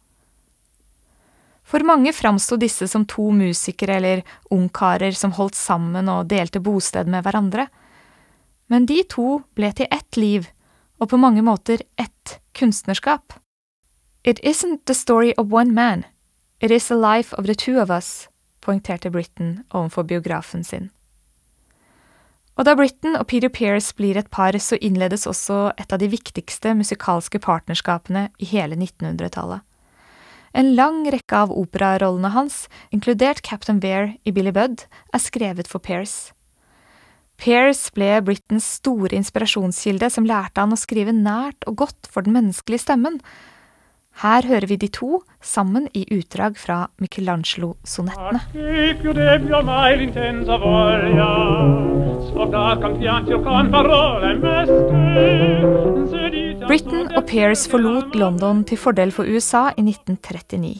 For 1.65 1.81
mange 1.81 2.13
framsto 2.13 2.57
disse 2.61 2.85
som 2.89 3.07
to 3.09 3.31
musikere 3.33 3.97
eller 3.97 4.21
ungkarer 4.53 5.15
som 5.17 5.33
holdt 5.33 5.57
sammen 5.57 6.09
og 6.13 6.27
delte 6.29 6.61
bosted 6.61 7.09
med 7.09 7.25
hverandre. 7.25 7.65
Men 8.69 8.85
de 8.85 9.01
to 9.09 9.41
ble 9.57 9.71
til 9.73 9.89
ett 9.89 10.17
liv, 10.17 10.45
og 11.01 11.09
på 11.09 11.17
mange 11.17 11.41
måter 11.45 11.81
ett 11.97 12.37
kunstnerskap. 12.53 13.33
It 14.23 14.39
isn't 14.43 14.85
the 14.85 14.93
story 14.93 15.33
of 15.37 15.51
one 15.53 15.73
man, 15.73 16.05
it 16.61 16.71
is 16.71 16.87
the 16.87 16.97
life 16.97 17.33
of 17.33 17.45
the 17.45 17.55
two 17.55 17.81
of 17.81 17.89
us, 17.89 18.27
poengterte 18.65 19.11
Britten 19.13 19.59
overfor 19.71 20.07
biografen 20.09 20.65
sin. 20.65 20.89
Og 22.55 22.63
da 22.67 22.75
Britten 22.79 23.17
og 23.19 23.27
Peter 23.27 23.51
Pears 23.51 23.91
blir 23.95 24.17
et 24.17 24.31
par, 24.31 24.55
så 24.63 24.79
innledes 24.79 25.27
også 25.27 25.73
et 25.75 25.91
av 25.91 25.99
de 25.99 26.07
viktigste 26.11 26.71
musikalske 26.77 27.41
partnerskapene 27.43 28.29
i 28.39 28.47
hele 28.47 28.77
1900-tallet. 28.79 29.65
En 30.55 30.71
lang 30.77 31.01
rekke 31.11 31.35
av 31.35 31.51
operarollene 31.51 32.31
hans, 32.31 32.69
inkludert 32.95 33.43
Captain 33.43 33.81
Bear 33.83 34.13
i 34.23 34.31
Billy 34.31 34.53
Budd, 34.55 34.85
er 35.11 35.19
skrevet 35.19 35.67
for 35.67 35.83
Pears. 35.83 36.31
Pears 37.35 37.89
ble 37.91 38.21
Brittens 38.23 38.67
store 38.77 39.11
inspirasjonskilde 39.17 40.07
som 40.13 40.27
lærte 40.27 40.63
han 40.63 40.71
å 40.71 40.79
skrive 40.79 41.11
nært 41.11 41.67
og 41.67 41.81
godt 41.83 42.07
for 42.07 42.23
den 42.23 42.37
menneskelige 42.37 42.85
stemmen, 42.85 43.19
her 44.23 44.45
hører 44.47 44.67
vi 44.69 44.77
de 44.79 44.87
to 44.87 45.19
sammen 45.43 45.89
i 45.93 46.05
utdrag 46.15 46.55
fra 46.57 46.85
Michelangelo-sonettene. 47.03 48.39
Britain 56.65 57.11
og 57.11 57.23
Pears 57.27 57.67
forlot 57.67 58.15
London 58.15 58.63
til 58.63 58.79
fordel 58.79 59.11
for 59.11 59.27
USA 59.27 59.67
i 59.75 59.83
1939. 59.83 60.75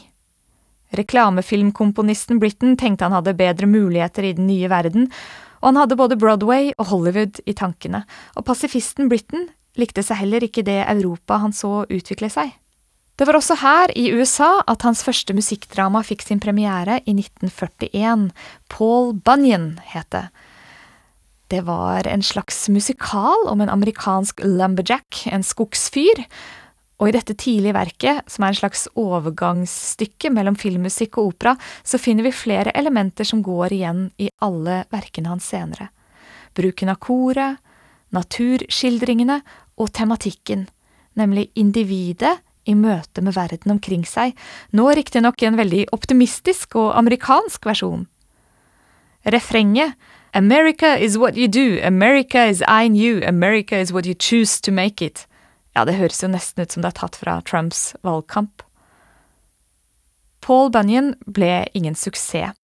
Reklamefilmkomponisten 0.96 2.40
Britain 2.40 2.76
tenkte 2.80 3.04
han 3.04 3.16
hadde 3.18 3.36
bedre 3.36 3.68
muligheter 3.68 4.30
i 4.30 4.32
den 4.38 4.46
nye 4.48 4.70
verden, 4.70 5.10
og 5.60 5.72
han 5.74 5.82
hadde 5.82 5.98
både 5.98 6.16
Broadway 6.16 6.70
og 6.78 6.88
Hollywood 6.88 7.42
i 7.44 7.52
tankene, 7.52 8.06
og 8.36 8.46
pasifisten 8.48 9.10
Britain 9.12 9.50
likte 9.76 10.00
seg 10.06 10.22
heller 10.24 10.46
ikke 10.46 10.64
det 10.64 10.86
Europa 10.88 11.42
han 11.42 11.52
så 11.52 11.82
utvikle 11.84 12.30
seg. 12.32 12.54
Det 13.16 13.24
var 13.24 13.38
også 13.38 13.56
her, 13.62 13.92
i 13.96 14.10
USA, 14.12 14.58
at 14.68 14.84
hans 14.84 15.00
første 15.04 15.32
musikkdrama 15.32 16.02
fikk 16.04 16.20
sin 16.26 16.40
premiere 16.42 16.98
i 17.08 17.14
1941. 17.16 18.28
Paul 18.68 19.14
Bunyan 19.24 19.78
het 19.88 20.10
det. 20.12 20.26
Det 21.48 21.62
var 21.64 22.06
en 22.10 22.22
slags 22.22 22.66
musikal 22.68 23.46
om 23.48 23.62
en 23.62 23.72
amerikansk 23.72 24.42
lumberjack, 24.44 25.22
en 25.32 25.46
skogsfyr, 25.46 26.26
og 26.96 27.08
i 27.08 27.14
dette 27.16 27.36
tidlige 27.36 27.76
verket, 27.76 28.24
som 28.28 28.44
er 28.44 28.52
en 28.52 28.58
slags 28.60 28.86
overgangsstykke 28.98 30.30
mellom 30.32 30.56
filmmusikk 30.56 31.16
og 31.20 31.32
opera, 31.32 31.54
så 31.84 32.00
finner 32.00 32.24
vi 32.26 32.36
flere 32.36 32.72
elementer 32.76 33.28
som 33.28 33.44
går 33.44 33.76
igjen 33.76 34.06
i 34.20 34.30
alle 34.44 34.82
verkene 34.92 35.32
hans 35.32 35.48
senere. 35.52 35.90
Bruken 36.56 36.92
av 36.92 37.00
koret, 37.04 37.60
naturskildringene 38.16 39.42
og 39.76 39.92
tematikken, 39.92 40.66
nemlig 41.20 41.50
individet 41.56 42.38
i 42.66 42.74
møte 42.74 43.22
med 43.22 43.36
verden 43.36 43.76
omkring 43.76 44.04
seg, 44.06 44.34
nå 44.76 44.90
riktignok 44.98 45.42
i 45.42 45.48
en 45.48 45.58
veldig 45.58 45.86
optimistisk 45.96 46.76
og 46.76 46.92
amerikansk 46.98 47.66
versjon. 47.66 48.06
Refrenget 49.26 49.94
America 50.36 50.94
is 50.98 51.16
what 51.16 51.36
you 51.36 51.48
do, 51.48 51.80
America 51.82 52.44
is 52.44 52.62
I 52.68 52.88
knew, 52.88 53.22
America 53.26 53.78
is 53.78 53.92
what 53.92 54.06
you 54.06 54.14
choose 54.14 54.60
to 54.60 54.72
make 54.72 55.00
it. 55.00 55.26
Ja, 55.74 55.84
det 55.84 55.96
høres 55.96 56.22
jo 56.22 56.28
nesten 56.28 56.62
ut 56.62 56.72
som 56.72 56.84
det 56.84 56.92
er 56.92 57.00
tatt 57.00 57.16
fra 57.16 57.40
Trumps 57.44 57.94
valgkamp. 58.04 58.62
Paul 60.40 60.70
Bunyan 60.70 61.14
ble 61.26 61.66
ingen 61.74 61.96
suksess. 61.98 62.54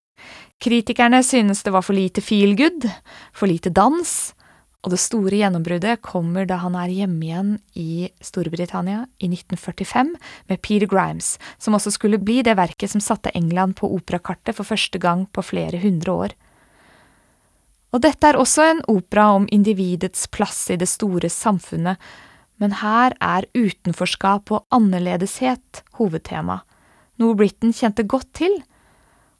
Kritikerne 0.62 1.22
synes 1.26 1.64
det 1.66 1.72
var 1.74 1.82
for 1.82 1.96
lite 1.96 2.22
feel 2.22 2.54
good, 2.56 2.86
for 3.34 3.50
lite 3.50 3.72
dans, 3.74 4.34
og 4.82 4.90
det 4.90 4.98
store 4.98 5.38
gjennombruddet 5.38 6.00
kommer 6.02 6.46
da 6.48 6.58
han 6.64 6.74
er 6.78 6.90
hjemme 6.90 7.22
igjen 7.22 7.50
i 7.78 8.08
Storbritannia 8.24 9.04
i 9.22 9.28
1945 9.30 10.10
med 10.50 10.62
Peter 10.62 10.90
Grimes, 10.90 11.36
som 11.62 11.78
også 11.78 11.92
skulle 11.94 12.18
bli 12.18 12.40
det 12.42 12.56
verket 12.58 12.90
som 12.90 13.02
satte 13.02 13.30
England 13.38 13.76
på 13.78 13.90
operakartet 13.94 14.58
for 14.58 14.66
første 14.66 14.98
gang 14.98 15.28
på 15.30 15.44
flere 15.46 15.78
hundre 15.84 16.16
år. 16.24 16.34
Og 17.94 18.02
dette 18.02 18.26
er 18.26 18.40
også 18.40 18.66
en 18.72 18.82
opera 18.90 19.28
om 19.36 19.46
individets 19.54 20.26
plass 20.32 20.64
i 20.72 20.80
det 20.80 20.88
store 20.90 21.30
samfunnet, 21.30 22.00
men 22.58 22.74
her 22.82 23.14
er 23.22 23.46
utenforskap 23.54 24.50
og 24.50 24.66
annerledeshet 24.74 25.84
hovedtema, 26.00 26.62
noe 27.22 27.38
Britain 27.38 27.74
kjente 27.76 28.02
godt 28.08 28.32
til 28.34 28.58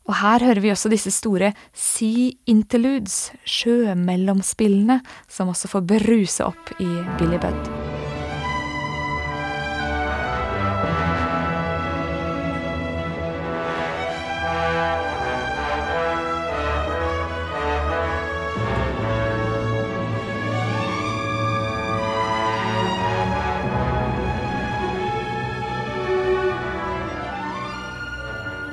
og 0.08 0.18
her 0.18 0.42
hører 0.48 0.62
vi 0.64 0.72
også 0.74 0.90
disse 0.92 1.12
store 1.14 1.52
sea 1.72 2.32
interludes, 2.50 3.30
sjømellomspillene, 3.46 5.00
som 5.30 5.52
også 5.52 5.70
får 5.76 5.88
bruse 5.94 6.46
opp 6.52 6.74
i 6.82 6.90
Billy 7.18 7.38
Budd. 7.42 7.91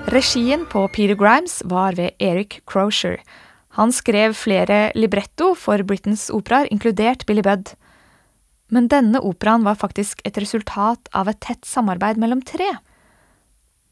Regien 0.10 0.64
på 0.66 0.88
Peter 0.90 1.14
Grimes 1.14 1.60
var 1.70 1.94
ved 1.94 2.16
Eric 2.18 2.64
Crozier. 2.66 3.20
Han 3.78 3.92
skrev 3.94 4.34
flere 4.34 4.90
libretto 4.98 5.52
for 5.54 5.84
Britons 5.86 6.32
operaer, 6.34 6.66
inkludert 6.74 7.28
Billy 7.30 7.44
Budd. 7.46 7.76
Men 8.74 8.88
denne 8.90 9.22
operaen 9.22 9.68
var 9.68 9.78
faktisk 9.78 10.24
et 10.26 10.40
resultat 10.42 11.12
av 11.14 11.30
et 11.30 11.38
tett 11.46 11.62
samarbeid 11.62 12.18
mellom 12.18 12.42
tre. 12.42 12.72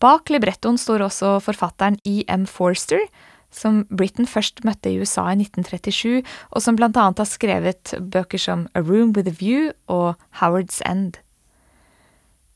Bak 0.01 0.33
librettoen 0.33 0.81
står 0.81 1.05
også 1.05 1.35
forfatteren 1.45 1.99
E.M. 2.01 2.49
Forster, 2.49 3.05
som 3.53 3.83
Britain 3.93 4.25
først 4.25 4.65
møtte 4.65 4.89
i 4.89 4.97
USA 4.97 5.27
i 5.35 5.37
1937, 5.37 6.25
og 6.49 6.65
som 6.65 6.81
annet 6.81 7.21
har 7.21 7.29
skrevet 7.29 7.93
bøker 8.01 8.41
som 8.41 8.65
A 8.73 8.81
Room 8.81 9.13
With 9.13 9.29
A 9.29 9.37
View 9.37 9.69
og 9.85 10.17
Howard's 10.41 10.81
End. 10.81 11.21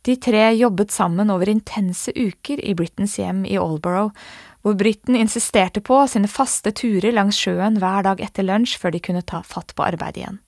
De 0.02 0.16
tre 0.18 0.48
jobbet 0.58 0.92
sammen 0.92 1.30
over 1.30 1.50
intense 1.50 2.12
uker 2.16 2.62
i 2.66 2.74
Britons 2.74 3.20
hjem 3.20 3.44
i 3.46 3.58
Aldborough, 3.62 4.16
hvor 4.62 4.78
briten 4.78 5.18
insisterte 5.18 5.82
på 5.82 6.00
sine 6.10 6.30
faste 6.30 6.74
turer 6.74 7.14
langs 7.14 7.38
sjøen 7.38 7.78
hver 7.82 8.06
dag 8.08 8.22
etter 8.22 8.46
lunsj 8.46 8.78
før 8.82 8.96
de 8.96 9.02
kunne 9.04 9.22
ta 9.22 9.44
fatt 9.46 9.76
på 9.78 9.86
arbeidet 9.86 10.24
igjen. 10.24 10.40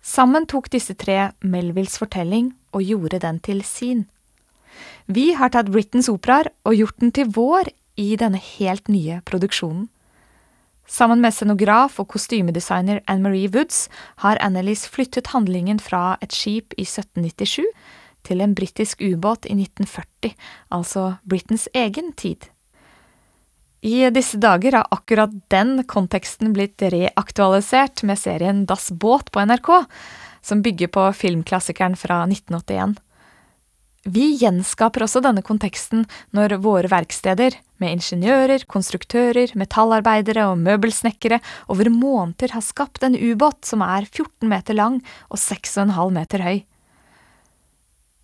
Sammen 0.00 0.46
tok 0.48 0.70
disse 0.72 0.96
tre 0.96 1.30
Melvilles 1.44 1.96
fortelling 2.00 2.52
og 2.76 2.84
gjorde 2.84 3.20
den 3.20 3.40
til 3.44 3.62
sin. 3.64 4.06
Vi 5.08 5.32
har 5.36 5.52
tatt 5.52 5.72
Britons 5.72 6.08
operaer 6.12 6.52
og 6.64 6.76
gjort 6.76 7.00
den 7.00 7.12
til 7.16 7.32
vår 7.36 7.72
i 8.00 8.14
denne 8.20 8.40
helt 8.40 8.88
nye 8.88 9.20
produksjonen. 9.28 9.88
Sammen 10.90 11.20
med 11.22 11.32
scenograf 11.36 12.00
og 12.02 12.08
kostymedesigner 12.10 13.00
Anne-Marie 13.06 13.50
Woods 13.54 13.84
har 14.24 14.40
Annelise 14.42 14.90
flyttet 14.90 15.30
handlingen 15.30 15.78
fra 15.78 16.16
et 16.24 16.34
skip 16.34 16.74
i 16.76 16.82
1797 16.82 17.62
til 18.26 18.40
en 18.44 18.54
britisk 18.54 19.02
ubåt 19.02 19.46
i 19.46 19.56
1940, 19.56 20.34
altså 20.70 21.04
Britens 21.24 21.68
egen 21.74 22.12
tid. 22.12 22.48
I 23.80 24.10
disse 24.12 24.36
dager 24.36 24.76
har 24.76 24.88
akkurat 24.92 25.32
den 25.48 25.84
konteksten 25.88 26.52
blitt 26.52 26.82
reaktualisert 26.82 28.02
med 28.04 28.20
serien 28.20 28.66
Das 28.68 28.90
Båt 28.92 29.30
på 29.32 29.40
NRK, 29.40 29.70
som 30.44 30.60
bygger 30.62 30.92
på 30.92 31.06
filmklassikeren 31.16 31.96
fra 31.96 32.26
1981. 32.26 32.98
Vi 34.08 34.30
gjenskaper 34.40 35.04
også 35.04 35.20
denne 35.20 35.42
konteksten 35.44 36.06
når 36.36 36.56
våre 36.64 36.88
verksteder, 36.88 37.56
med 37.80 37.98
ingeniører, 37.98 38.64
konstruktører, 38.68 39.52
metallarbeidere 39.56 40.46
og 40.48 40.60
møbelsnekkere, 40.60 41.40
over 41.68 41.88
måneder 41.92 42.52
har 42.56 42.64
skapt 42.64 43.04
en 43.04 43.16
ubåt 43.16 43.68
som 43.68 43.84
er 43.84 44.08
14 44.08 44.48
meter 44.48 44.76
lang 44.76 45.00
og 45.28 45.40
6,5 45.40 45.92
meter 46.16 46.44
høy. 46.44 46.62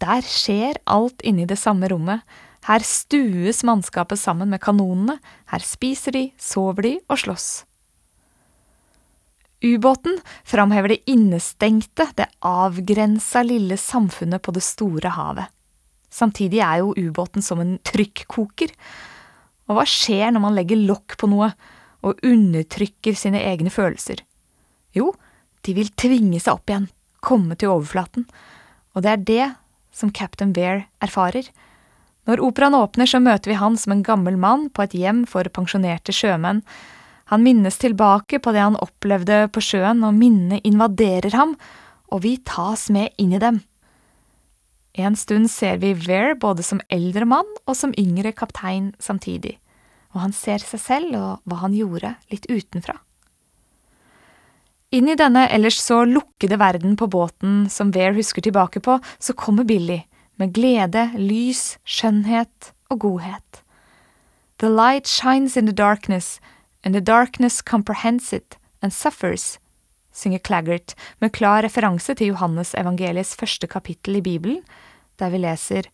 Der 0.02 0.26
skjer 0.26 0.76
alt 0.84 1.22
inne 1.24 1.44
i 1.44 1.48
det 1.48 1.58
samme 1.60 1.88
rommet, 1.88 2.22
her 2.66 2.82
stues 2.82 3.62
mannskapet 3.64 4.18
sammen 4.18 4.50
med 4.50 4.60
kanonene, 4.60 5.20
her 5.52 5.62
spiser 5.62 6.16
de, 6.16 6.24
sover 6.40 6.82
de 6.82 6.94
og 7.06 7.20
slåss. 7.22 7.50
Ubåten 9.64 10.18
framhever 10.44 10.92
det 10.92 11.04
innestengte, 11.10 12.08
det 12.18 12.28
avgrensa 12.44 13.42
lille 13.46 13.78
samfunnet 13.80 14.42
på 14.42 14.52
det 14.52 14.64
store 14.66 15.14
havet. 15.14 15.48
Samtidig 16.12 16.60
er 16.64 16.82
jo 16.82 16.94
ubåten 16.96 17.44
som 17.44 17.60
en 17.62 17.76
trykkoker. 17.84 18.72
Og 19.66 19.78
hva 19.78 19.84
skjer 19.88 20.30
når 20.32 20.44
man 20.44 20.56
legger 20.56 20.84
lokk 20.88 21.16
på 21.20 21.28
noe 21.30 21.50
og 22.06 22.20
undertrykker 22.26 23.16
sine 23.18 23.40
egne 23.48 23.72
følelser? 23.72 24.22
Jo, 24.96 25.12
de 25.66 25.74
vil 25.76 25.90
tvinge 25.98 26.40
seg 26.40 26.58
opp 26.58 26.70
igjen, 26.70 26.90
komme 27.20 27.56
til 27.58 27.72
overflaten, 27.74 28.26
og 28.94 29.04
det 29.04 29.12
er 29.12 29.24
det 29.28 29.46
som 29.96 30.12
Captain 30.12 30.52
Bear 30.52 30.84
erfarer. 31.00 31.48
Når 32.26 32.42
operaen 32.42 32.76
åpner, 32.76 33.08
så 33.08 33.20
møter 33.22 33.52
vi 33.52 33.60
han 33.60 33.78
som 33.80 33.94
en 33.94 34.04
gammel 34.06 34.36
mann 34.40 34.68
på 34.74 34.84
et 34.84 34.96
hjem 34.98 35.24
for 35.30 35.46
pensjonerte 35.54 36.14
sjømenn. 36.14 36.62
Han 37.30 37.42
minnes 37.42 37.78
tilbake 37.82 38.40
på 38.42 38.52
det 38.54 38.62
han 38.62 38.78
opplevde 38.82 39.46
på 39.54 39.62
sjøen, 39.62 40.02
og 40.06 40.14
minnene 40.14 40.60
invaderer 40.66 41.34
ham, 41.38 41.56
og 42.10 42.22
vi 42.26 42.36
tas 42.46 42.88
med 42.94 43.14
inn 43.22 43.34
i 43.34 43.42
dem. 43.42 43.62
En 44.96 45.16
stund 45.18 45.50
ser 45.52 45.80
vi 45.82 45.92
Vere 46.06 46.36
både 46.40 46.64
som 46.64 46.80
eldre 46.88 47.26
mann 47.28 47.48
og 47.66 47.74
som 47.76 47.94
yngre 48.00 48.32
kaptein 48.32 48.94
samtidig, 49.02 49.58
og 50.14 50.22
han 50.24 50.32
ser 50.32 50.62
seg 50.64 50.80
selv 50.80 51.18
og 51.18 51.42
hva 51.44 51.60
han 51.66 51.76
gjorde, 51.76 52.14
litt 52.32 52.48
utenfra. 52.48 52.96
Inn 54.94 55.08
i 55.10 55.16
denne 55.18 55.48
ellers 55.50 55.80
så 55.82 56.04
lukkede 56.06 56.60
verden 56.62 56.94
på 56.98 57.08
båten 57.10 57.64
som 57.70 57.90
Vare 57.94 58.14
husker 58.14 58.44
tilbake 58.44 58.80
på, 58.80 59.00
så 59.18 59.34
kommer 59.34 59.66
Billy, 59.66 60.04
med 60.38 60.54
glede, 60.54 61.08
lys, 61.18 61.76
skjønnhet 61.82 62.70
og 62.90 63.00
godhet. 63.02 63.62
The 64.58 64.70
light 64.70 65.08
shines 65.08 65.56
in 65.56 65.66
the 65.66 65.74
darkness, 65.74 66.40
and 66.84 66.94
the 66.94 67.00
darkness 67.00 67.60
comprehends 67.62 68.32
it 68.32 68.56
and 68.80 68.92
suffers, 68.92 69.58
synger 70.14 70.38
Claggart 70.38 70.94
med 71.20 71.34
klar 71.34 71.64
referanse 71.66 72.14
til 72.14 72.30
Johannes 72.32 72.74
evangeliets 72.78 73.34
første 73.36 73.66
kapittel 73.66 74.20
i 74.20 74.24
Bibelen, 74.24 74.62
der 75.18 75.32
vi 75.34 75.42
leser 75.42 75.90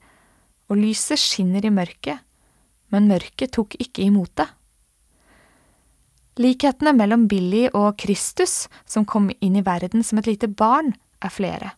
Og 0.69 0.77
lyset 0.77 1.19
skinner 1.19 1.65
i 1.65 1.73
mørket, 1.73 2.21
men 2.89 3.09
mørket 3.09 3.53
tok 3.57 3.75
ikke 3.81 4.07
imot 4.07 4.31
det. 4.37 4.47
Likhetene 6.41 6.95
mellom 6.97 7.27
Billy 7.29 7.67
og 7.77 7.99
Kristus, 8.01 8.69
som 8.89 9.05
kom 9.05 9.29
inn 9.41 9.59
i 9.59 9.65
verden 9.65 10.05
som 10.07 10.21
et 10.21 10.31
lite 10.31 10.49
barn, 10.49 10.95
er 11.21 11.33
flere. 11.33 11.75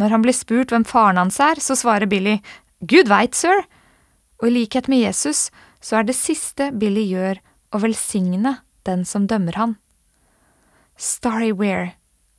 Når 0.00 0.14
han 0.14 0.24
blir 0.24 0.36
spurt 0.36 0.72
hvem 0.72 0.86
faren 0.88 1.20
hans 1.20 1.38
er, 1.40 1.60
så 1.60 1.76
svarer 1.76 2.08
Billy 2.08 2.38
Gud 2.80 3.10
veit, 3.12 3.36
sir, 3.38 3.64
og 4.40 4.48
i 4.48 4.54
likhet 4.56 4.88
med 4.90 5.04
Jesus 5.04 5.50
så 5.82 6.00
er 6.00 6.08
det 6.08 6.16
siste 6.18 6.72
Billy 6.74 7.04
gjør, 7.12 7.38
å 7.72 7.80
velsigne 7.80 8.58
den 8.84 9.06
som 9.08 9.24
dømmer 9.30 9.56
han. 9.56 9.76
Starry 10.96 11.52
Weir, 11.56 11.94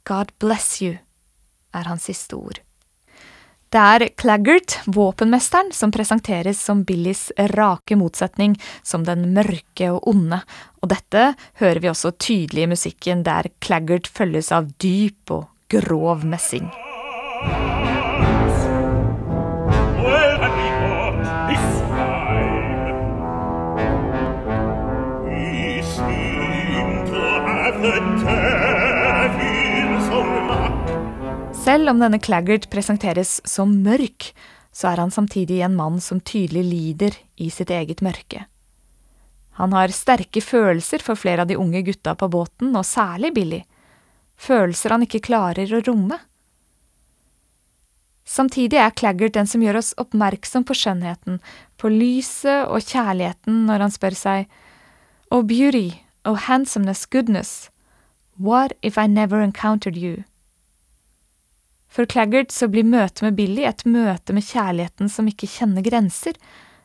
God 0.06 0.30
bless 0.40 0.82
you, 0.82 1.00
er 1.74 1.90
hans 1.90 2.06
siste 2.10 2.38
ord. 2.38 2.60
Det 3.74 3.82
er 3.82 4.04
Claggart, 4.22 4.76
våpenmesteren, 4.86 5.72
som 5.74 5.90
presenteres 5.92 6.60
som 6.62 6.84
Billys 6.86 7.32
rake 7.56 7.96
motsetning, 7.98 8.54
som 8.86 9.02
den 9.08 9.32
mørke 9.34 9.88
og 9.96 10.06
onde, 10.12 10.44
og 10.84 10.92
dette 10.94 11.24
hører 11.58 11.82
vi 11.82 11.90
også 11.90 12.12
tydelig 12.22 12.68
i 12.68 12.70
musikken, 12.76 13.26
der 13.26 13.50
Claggart 13.66 14.06
følges 14.06 14.52
av 14.54 14.70
dyp 14.78 15.34
og 15.34 15.50
grov 15.74 16.22
messing. 16.22 16.70
Selv 31.64 31.88
om 31.94 32.00
denne 32.02 32.20
Claggart 32.20 32.66
presenteres 32.68 33.38
som 33.48 33.70
mørk, 33.86 34.34
så 34.76 34.90
er 34.90 35.00
han 35.00 35.14
samtidig 35.16 35.62
en 35.64 35.78
mann 35.78 36.02
som 36.04 36.20
tydelig 36.20 36.64
lider 36.68 37.16
i 37.40 37.48
sitt 37.56 37.70
eget 37.72 38.02
mørke. 38.04 38.42
Han 39.62 39.72
har 39.72 39.94
sterke 39.96 40.42
følelser 40.44 41.00
for 41.06 41.16
flere 41.16 41.46
av 41.46 41.48
de 41.48 41.56
unge 41.56 41.80
gutta 41.88 42.18
på 42.20 42.28
båten, 42.34 42.74
og 42.76 42.84
særlig 42.84 43.32
Billy. 43.38 43.62
Følelser 44.36 44.92
han 44.92 45.06
ikke 45.08 45.22
klarer 45.24 45.72
å 45.72 45.80
romme. 45.88 46.18
Samtidig 48.28 48.82
er 48.84 48.92
Claggart 49.00 49.38
den 49.40 49.48
som 49.48 49.64
gjør 49.64 49.80
oss 49.80 49.94
oppmerksom 50.04 50.68
på 50.68 50.76
skjønnheten, 50.76 51.40
på 51.80 51.94
lyset 51.96 52.68
og 52.68 52.84
kjærligheten 52.84 53.64
når 53.70 53.88
han 53.88 53.96
spør 53.96 54.20
seg 54.20 54.52
Oh 55.32 55.48
beauty, 55.48 56.04
oh 56.28 56.36
handsomeness, 56.36 57.06
goodness, 57.06 57.70
what 58.36 58.76
if 58.82 58.98
I 58.98 59.08
never 59.08 59.40
encountered 59.40 59.96
you? 59.96 60.26
For 61.94 62.10
Claggart 62.10 62.52
så 62.52 62.68
blir 62.74 62.88
møtet 62.90 63.22
med 63.22 63.36
Billy 63.38 63.68
et 63.70 63.84
møte 63.86 64.34
med 64.34 64.46
kjærligheten 64.48 65.12
som 65.14 65.28
ikke 65.30 65.46
kjenner 65.46 65.86
grenser, 65.86 66.34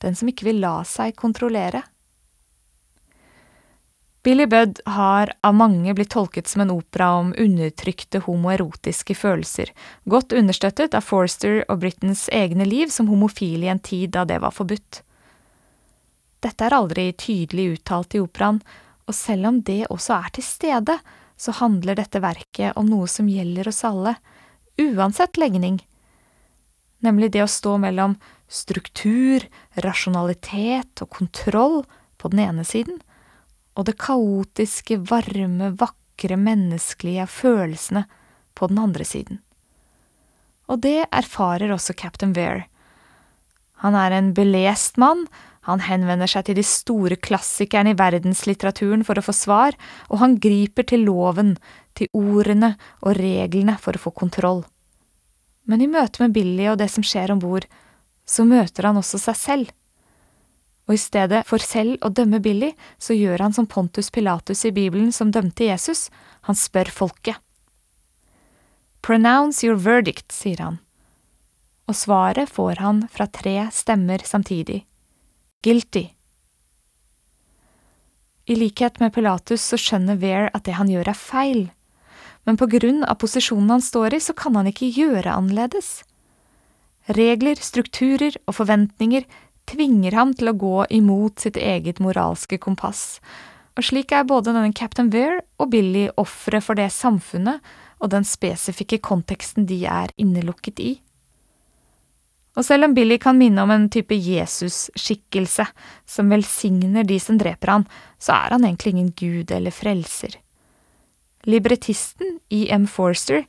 den 0.05 0.19
som 0.19 0.29
ikke 0.29 0.51
vil 0.51 0.61
la 0.61 0.83
seg 0.85 1.17
kontrollere. 1.17 1.81
Billy 4.27 4.45
Budd 4.51 4.83
har 4.85 5.31
av 5.47 5.55
mange 5.57 5.95
blitt 5.97 6.11
tolket 6.13 6.51
som 6.51 6.61
en 6.61 6.75
opera 6.75 7.15
om 7.23 7.31
undertrykte 7.41 8.21
homoerotiske 8.27 9.15
følelser, 9.17 9.71
godt 10.05 10.35
understøttet 10.37 10.93
av 10.99 11.07
Forster 11.07 11.63
og 11.63 11.81
Britons 11.81 12.27
egne 12.29 12.67
liv 12.69 12.93
som 12.93 13.09
homofile 13.09 13.65
i 13.65 13.73
en 13.73 13.81
tid 13.81 14.13
da 14.13 14.27
det 14.29 14.43
var 14.45 14.53
forbudt. 14.53 15.01
Dette 16.45 16.67
er 16.67 16.77
aldri 16.77 17.07
tydelig 17.17 17.79
uttalt 17.79 18.19
i 18.19 18.21
operaen, 18.21 18.61
og 19.09 19.17
selv 19.17 19.49
om 19.49 19.63
det 19.65 19.87
også 19.89 20.19
er 20.19 20.35
til 20.37 20.45
stede, 20.45 20.99
så 21.39 21.55
handler 21.63 21.97
dette 21.97 22.21
verket 22.21 22.77
om 22.77 22.91
noe 22.91 23.09
som 23.09 23.31
gjelder 23.33 23.73
oss 23.73 23.81
alle, 23.89 24.19
uansett 24.79 25.37
legning, 25.41 25.81
nemlig 27.05 27.33
det 27.35 27.45
å 27.45 27.51
stå 27.51 27.77
mellom 27.83 28.17
struktur, 28.49 29.45
rasjonalitet 29.85 31.03
og 31.05 31.11
kontroll 31.19 31.83
på 32.19 32.31
den 32.33 32.43
ene 32.47 32.65
siden, 32.67 33.01
og 33.79 33.87
det 33.87 33.99
kaotiske, 34.01 34.99
varme, 35.07 35.71
vakre, 35.79 36.39
menneskelige 36.41 37.29
følelsene 37.31 38.07
på 38.59 38.71
den 38.71 38.81
andre 38.83 39.07
siden. 39.07 39.43
Og 40.69 40.83
det 40.85 41.07
erfarer 41.15 41.71
også 41.73 41.95
Captain 41.97 42.35
Vere. 42.37 42.67
Han 43.85 43.95
er 43.95 44.17
en 44.17 44.33
belest 44.35 44.99
mann, 44.99 45.29
han 45.69 45.83
henvender 45.85 46.31
seg 46.31 46.47
til 46.49 46.57
de 46.59 46.65
store 46.65 47.19
klassikerne 47.21 47.93
i 47.93 47.99
verdenslitteraturen 47.99 49.05
for 49.07 49.21
å 49.21 49.25
få 49.25 49.35
svar, 49.37 49.77
og 50.09 50.23
han 50.23 50.39
griper 50.41 50.87
til 50.89 51.05
loven, 51.07 51.57
til 51.99 52.11
ordene 52.17 52.75
og 53.03 53.19
reglene 53.19 53.75
for 53.81 53.99
å 53.99 54.03
få 54.07 54.15
kontroll. 54.15 54.63
Men 55.69 55.83
i 55.85 55.91
møte 55.91 56.23
med 56.23 56.33
Billy 56.37 56.71
og 56.71 56.79
det 56.81 56.89
som 56.93 57.05
skjer 57.05 57.35
om 57.35 57.43
bord, 57.43 57.67
så 58.29 58.45
møter 58.49 58.89
han 58.89 58.97
også 59.01 59.21
seg 59.21 59.37
selv. 59.37 59.75
Og 60.89 60.97
i 60.97 61.01
stedet 61.01 61.43
for 61.45 61.61
selv 61.61 62.01
å 62.05 62.09
dømme 62.09 62.41
Billy, 62.41 62.73
så 62.97 63.13
gjør 63.13 63.45
han 63.45 63.53
som 63.57 63.69
Pontus 63.69 64.09
Pilatus 64.11 64.65
i 64.65 64.73
Bibelen 64.73 65.13
som 65.13 65.33
dømte 65.33 65.69
Jesus, 65.69 66.09
han 66.49 66.57
spør 66.57 66.89
folket. 66.89 67.37
Pronounce 69.05 69.65
your 69.67 69.77
verdict, 69.77 70.33
sier 70.33 70.61
han. 70.65 70.81
Og 71.89 71.97
svaret 71.97 72.49
får 72.53 72.81
han 72.81 73.05
fra 73.13 73.29
tre 73.29 73.69
stemmer 73.73 74.25
samtidig. 74.25 74.83
Guilty. 75.65 76.09
I 78.49 78.57
likhet 78.57 79.01
med 79.01 79.13
Pilatus 79.13 79.61
så 79.61 79.77
skjønner 79.81 80.17
Vere 80.21 80.49
at 80.57 80.65
det 80.65 80.79
han 80.81 80.89
gjør 80.89 81.13
er 81.13 81.21
feil 81.21 81.67
men 82.49 82.57
på 82.57 82.65
grunn 82.73 83.03
av 83.05 83.19
posisjonen 83.21 83.75
han 83.77 83.83
står 83.85 84.15
i, 84.17 84.21
så 84.25 84.33
kan 84.33 84.55
han 84.57 84.71
ikke 84.71 84.89
gjøre 84.89 85.35
annerledes. 85.37 85.99
Regler, 87.13 87.61
strukturer 87.61 88.39
og 88.49 88.57
forventninger 88.57 89.27
tvinger 89.69 90.17
ham 90.17 90.33
til 90.33 90.49
å 90.49 90.57
gå 90.57 90.87
imot 90.97 91.45
sitt 91.45 91.59
eget 91.61 92.01
moralske 92.01 92.57
kompass, 92.57 93.19
og 93.77 93.85
slik 93.85 94.17
er 94.17 94.25
både 94.25 94.55
denne 94.57 94.73
Captain 94.73 95.13
Weir 95.13 95.43
og 95.61 95.75
Billy 95.77 96.07
ofre 96.17 96.63
for 96.65 96.81
det 96.81 96.89
samfunnet 96.97 97.61
og 98.01 98.15
den 98.17 98.25
spesifikke 98.25 99.03
konteksten 99.05 99.69
de 99.69 99.83
er 99.85 100.17
innelukket 100.17 100.81
i. 100.81 100.95
Og 102.57 102.65
selv 102.65 102.89
om 102.89 102.97
Billy 102.97 103.21
kan 103.21 103.37
minne 103.37 103.61
om 103.61 103.77
en 103.77 103.91
type 103.93 104.17
Jesus-skikkelse 104.17 105.69
som 106.09 106.33
velsigner 106.33 107.05
de 107.05 107.21
som 107.23 107.37
dreper 107.39 107.77
han, 107.77 107.89
så 108.17 108.41
er 108.41 108.57
han 108.57 108.65
egentlig 108.65 108.97
ingen 108.97 109.13
gud 109.13 109.53
eller 109.53 109.75
frelser. 109.75 110.41
Librettisten 111.49 112.41
E.M. 112.53 112.85
Forster 112.87 113.47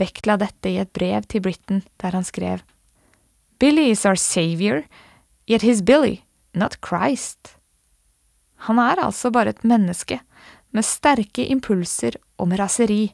vektla 0.00 0.38
dette 0.40 0.70
i 0.70 0.78
et 0.80 0.92
brev 0.96 1.26
til 1.28 1.42
Britain, 1.44 1.82
der 2.00 2.14
han 2.16 2.24
skrev 2.24 2.62
Billy 3.60 3.90
is 3.92 4.06
our 4.08 4.16
savior, 4.16 4.82
yet 5.46 5.62
he's 5.62 5.84
Billy, 5.84 6.22
not 6.54 6.78
Christ. 6.80 7.58
Han 8.66 8.78
er 8.78 9.04
altså 9.04 9.30
bare 9.30 9.52
et 9.52 9.64
menneske, 9.64 10.18
med 10.72 10.82
sterke 10.82 11.44
impulser 11.44 12.16
og 12.38 12.48
med 12.48 12.58
raseri. 12.58 13.12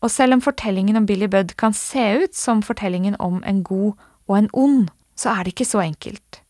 Og 0.00 0.10
selv 0.10 0.32
om 0.32 0.40
fortellingen 0.40 0.96
om 0.96 1.06
Billy 1.06 1.28
Budd 1.28 1.54
kan 1.60 1.76
se 1.76 2.24
ut 2.24 2.34
som 2.34 2.62
fortellingen 2.62 3.16
om 3.20 3.42
en 3.44 3.62
god 3.62 3.92
og 4.26 4.38
en 4.38 4.50
ond, 4.52 4.88
så 5.14 5.36
er 5.36 5.44
det 5.44 5.54
ikke 5.54 5.68
så 5.68 5.84
enkelt. 5.84 6.40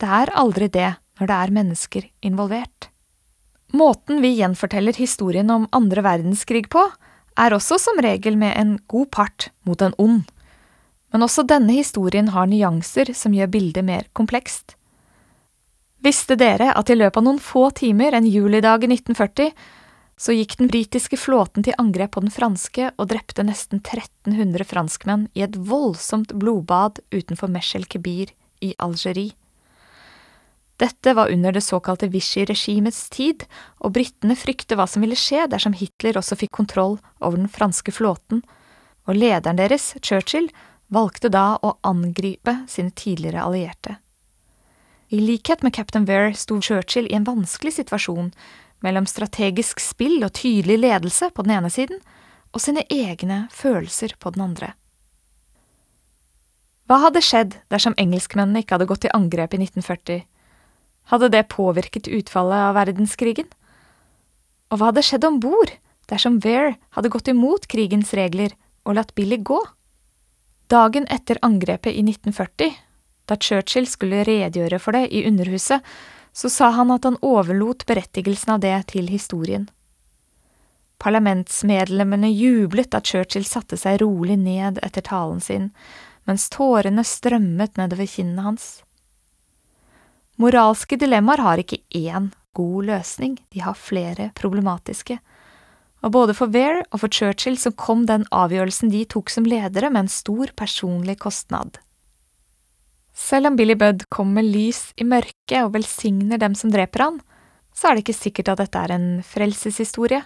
Det 0.00 0.08
er 0.08 0.32
aldri 0.38 0.70
det 0.70 0.94
når 1.18 1.26
det 1.26 1.36
er 1.36 1.56
mennesker 1.58 2.08
involvert. 2.22 2.89
Måten 3.70 4.20
vi 4.22 4.34
gjenforteller 4.34 4.96
historien 4.98 5.50
om 5.50 5.68
andre 5.72 6.02
verdenskrig 6.02 6.68
på, 6.72 6.82
er 7.38 7.54
også 7.54 7.78
som 7.78 8.00
regel 8.02 8.36
med 8.36 8.56
en 8.58 8.76
god 8.90 9.10
part 9.14 9.48
mot 9.66 9.82
en 9.82 9.94
ond. 9.98 10.22
Men 11.10 11.26
også 11.26 11.46
denne 11.46 11.74
historien 11.76 12.30
har 12.34 12.50
nyanser 12.50 13.12
som 13.14 13.34
gjør 13.34 13.50
bildet 13.50 13.86
mer 13.86 14.06
komplekst. 14.12 14.76
Visste 16.00 16.36
dere 16.38 16.72
at 16.74 16.90
i 16.90 16.96
løpet 16.96 17.20
av 17.20 17.26
noen 17.26 17.42
få 17.42 17.68
timer 17.76 18.16
en 18.16 18.26
julidag 18.26 18.86
i 18.86 18.90
1940 18.94 19.52
så 20.20 20.34
gikk 20.36 20.58
den 20.60 20.68
britiske 20.68 21.16
flåten 21.16 21.64
til 21.64 21.76
angrep 21.80 22.14
på 22.16 22.22
den 22.24 22.32
franske 22.32 22.90
og 22.90 23.08
drepte 23.08 23.44
nesten 23.46 23.80
1300 23.80 24.66
franskmenn 24.68 25.28
i 25.36 25.44
et 25.46 25.56
voldsomt 25.56 26.34
blodbad 26.36 27.00
utenfor 27.14 27.52
Meshel 27.52 27.86
Kebir 27.88 28.34
i 28.60 28.74
Algerie. 28.78 29.32
Dette 30.80 31.12
var 31.14 31.28
under 31.28 31.52
det 31.52 31.60
såkalte 31.60 32.08
Vichy-regimets 32.08 33.10
tid, 33.12 33.44
og 33.84 33.92
britene 33.92 34.36
frykter 34.36 34.78
hva 34.80 34.86
som 34.88 35.04
ville 35.04 35.18
skje 35.18 35.44
dersom 35.52 35.74
Hitler 35.76 36.16
også 36.16 36.38
fikk 36.40 36.54
kontroll 36.56 36.96
over 37.20 37.36
den 37.36 37.50
franske 37.52 37.92
flåten, 37.92 38.40
og 39.04 39.18
lederen 39.18 39.60
deres, 39.60 39.92
Churchill, 40.00 40.48
valgte 40.88 41.28
da 41.28 41.58
å 41.60 41.74
angripe 41.84 42.62
sine 42.68 42.94
tidligere 42.96 43.44
allierte. 43.44 43.98
I 45.12 45.20
likhet 45.20 45.62
med 45.66 45.74
Captain 45.76 46.06
Vere 46.08 46.32
sto 46.38 46.56
Churchill 46.62 47.10
i 47.10 47.16
en 47.18 47.28
vanskelig 47.28 47.74
situasjon 47.76 48.32
mellom 48.80 49.04
strategisk 49.10 49.82
spill 49.84 50.22
og 50.24 50.32
tydelig 50.38 50.78
ledelse 50.80 51.28
på 51.34 51.44
den 51.44 51.58
ene 51.58 51.70
siden, 51.70 52.00
og 52.56 52.64
sine 52.64 52.86
egne 52.88 53.44
følelser 53.52 54.16
på 54.18 54.32
den 54.32 54.48
andre. 54.48 54.72
Hva 56.88 57.02
hadde 57.04 57.20
skjedd 57.22 57.60
dersom 57.70 57.94
engelskmennene 58.00 58.64
ikke 58.64 58.78
hadde 58.78 58.88
gått 58.90 59.04
til 59.04 59.12
angrep 59.14 59.52
i 59.54 59.60
1940? 59.60 60.24
Hadde 61.10 61.30
det 61.32 61.48
påvirket 61.50 62.08
utfallet 62.08 62.68
av 62.68 62.76
verdenskrigen? 62.78 63.48
Og 64.70 64.78
hva 64.78 64.90
hadde 64.90 65.02
skjedd 65.02 65.26
om 65.26 65.40
bord 65.42 65.72
dersom 66.10 66.38
Vere 66.42 66.76
hadde 66.94 67.10
gått 67.10 67.30
imot 67.30 67.66
krigens 67.70 68.12
regler 68.14 68.54
og 68.86 68.94
latt 68.98 69.14
Billy 69.18 69.40
gå? 69.42 69.58
Dagen 70.70 71.08
etter 71.10 71.40
angrepet 71.42 71.96
i 71.96 72.04
1940, 72.06 72.70
da 73.26 73.36
Churchill 73.36 73.88
skulle 73.90 74.22
redegjøre 74.26 74.78
for 74.78 74.94
det 74.94 75.08
i 75.10 75.24
Underhuset, 75.26 75.82
så 76.32 76.50
sa 76.50 76.70
han 76.76 76.92
at 76.94 77.08
han 77.08 77.18
overlot 77.26 77.82
berettigelsen 77.90 78.54
av 78.54 78.60
det 78.62 78.76
til 78.92 79.10
historien. 79.10 79.66
Parlamentsmedlemmene 81.02 82.30
jublet 82.30 82.92
da 82.92 83.00
Churchill 83.02 83.46
satte 83.48 83.78
seg 83.80 83.98
rolig 84.04 84.36
ned 84.38 84.78
etter 84.84 85.02
talen 85.02 85.40
sin, 85.42 85.70
mens 86.28 86.46
tårene 86.54 87.02
strømmet 87.02 87.80
nedover 87.80 88.06
kinnene 88.06 88.46
hans. 88.46 88.68
Moralske 90.40 90.96
dilemmaer 90.96 91.42
har 91.44 91.60
ikke 91.60 91.82
én 91.92 92.30
god 92.56 92.86
løsning, 92.88 93.36
de 93.52 93.60
har 93.60 93.76
flere 93.76 94.30
problematiske. 94.38 95.18
Og 96.00 96.14
både 96.14 96.32
for 96.36 96.48
Vere 96.48 96.80
og 96.88 97.02
for 97.02 97.12
Churchill 97.12 97.58
så 97.60 97.74
kom 97.76 98.06
den 98.08 98.24
avgjørelsen 98.32 98.88
de 98.92 99.02
tok 99.04 99.28
som 99.28 99.44
ledere 99.44 99.90
med 99.92 100.06
en 100.06 100.12
stor 100.12 100.52
personlig 100.56 101.18
kostnad. 101.20 101.76
Selv 103.12 103.50
om 103.50 103.58
Billy 103.58 103.76
Budd 103.76 104.06
kommer 104.08 104.40
med 104.40 104.48
lys 104.54 104.94
i 104.96 105.04
mørket 105.04 105.58
og 105.60 105.74
velsigner 105.74 106.40
dem 106.40 106.56
som 106.56 106.72
dreper 106.72 107.04
han, 107.04 107.20
så 107.76 107.90
er 107.90 107.98
det 107.98 108.06
ikke 108.06 108.16
sikkert 108.16 108.52
at 108.54 108.62
dette 108.62 108.80
er 108.80 108.94
en 108.96 109.08
frelseshistorie. 109.26 110.22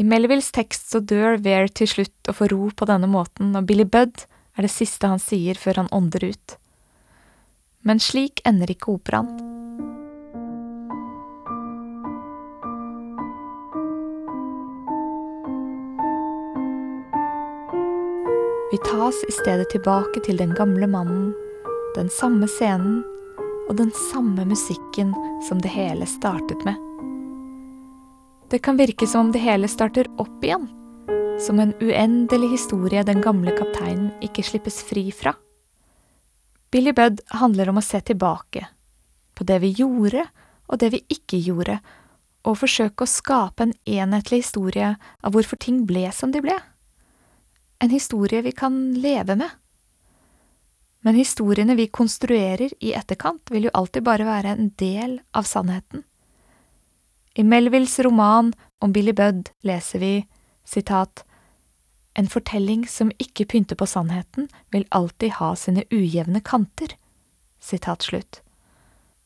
I 0.00 0.06
Melvilles 0.08 0.48
tekst 0.56 0.88
så 0.88 1.02
dør 1.04 1.36
Vere 1.44 1.68
til 1.68 1.90
slutt 1.90 2.32
og 2.32 2.38
får 2.40 2.54
ro 2.54 2.70
på 2.72 2.88
denne 2.88 3.10
måten, 3.10 3.52
og 3.52 3.68
Billy 3.68 3.84
Budd 3.84 4.24
er 4.56 4.64
det 4.64 4.72
siste 4.72 5.10
han 5.10 5.20
sier 5.20 5.58
før 5.60 5.82
han 5.82 5.92
ånder 5.92 6.30
ut. 6.32 6.59
Men 7.82 8.00
slik 8.00 8.42
ender 8.44 8.70
ikke 8.70 8.92
operaen. 8.92 9.30
Vi 18.70 18.78
tas 18.86 19.24
i 19.28 19.32
stedet 19.32 19.70
tilbake 19.72 20.20
til 20.22 20.38
den 20.38 20.52
gamle 20.54 20.86
mannen, 20.86 21.32
den 21.96 22.12
samme 22.12 22.46
scenen 22.46 23.00
og 23.68 23.76
den 23.80 23.90
samme 24.10 24.44
musikken 24.46 25.10
som 25.48 25.58
det 25.64 25.72
hele 25.74 26.06
startet 26.06 26.62
med. 26.68 26.78
Det 28.50 28.62
kan 28.62 28.78
virke 28.78 29.06
som 29.06 29.26
om 29.26 29.32
det 29.32 29.42
hele 29.42 29.68
starter 29.70 30.06
opp 30.22 30.44
igjen, 30.44 30.68
som 31.42 31.60
en 31.62 31.74
uendelig 31.82 32.52
historie 32.54 33.02
den 33.06 33.22
gamle 33.22 33.54
kapteinen 33.58 34.10
ikke 34.26 34.44
slippes 34.46 34.82
fri 34.86 35.08
fra. 35.14 35.34
Billy 36.70 36.92
Budd 36.92 37.20
handler 37.26 37.68
om 37.68 37.80
å 37.80 37.84
se 37.84 38.00
tilbake, 38.00 38.66
på 39.34 39.44
det 39.44 39.58
vi 39.64 39.72
gjorde 39.74 40.28
og 40.70 40.78
det 40.78 40.92
vi 40.94 41.00
ikke 41.10 41.40
gjorde, 41.42 41.80
og 42.46 42.60
forsøke 42.60 43.04
å 43.04 43.10
skape 43.10 43.66
en 43.66 43.72
enhetlig 43.84 44.44
historie 44.44 44.94
av 44.96 45.34
hvorfor 45.34 45.58
ting 45.60 45.82
ble 45.88 46.06
som 46.14 46.30
de 46.32 46.42
ble. 46.44 46.54
En 47.82 47.90
historie 47.90 48.42
vi 48.46 48.52
kan 48.54 48.76
leve 48.94 49.36
med. 49.40 49.50
Men 51.00 51.16
historiene 51.16 51.74
vi 51.74 51.88
konstruerer 51.88 52.72
i 52.78 52.92
etterkant, 52.94 53.50
vil 53.50 53.66
jo 53.66 53.74
alltid 53.74 54.04
bare 54.06 54.28
være 54.28 54.54
en 54.54 54.70
del 54.78 55.18
av 55.36 55.48
sannheten. 55.48 56.04
I 57.34 57.42
Melvilles 57.46 57.98
roman 58.04 58.52
om 58.80 58.92
Billy 58.92 59.14
Budd 59.16 59.50
leser 59.66 60.02
vi 60.02 60.14
sitat 60.66 61.24
En 62.18 62.28
fortelling 62.28 62.86
som 62.90 63.12
ikke 63.22 63.46
pynter 63.52 63.78
på 63.78 63.86
sannheten, 63.86 64.48
vil 64.74 64.88
alltid 64.90 65.36
ha 65.38 65.54
sine 65.56 65.84
ujevne 65.90 66.42
kanter. 66.42 66.96
Sitat 67.62 68.02
slutt. 68.08 68.40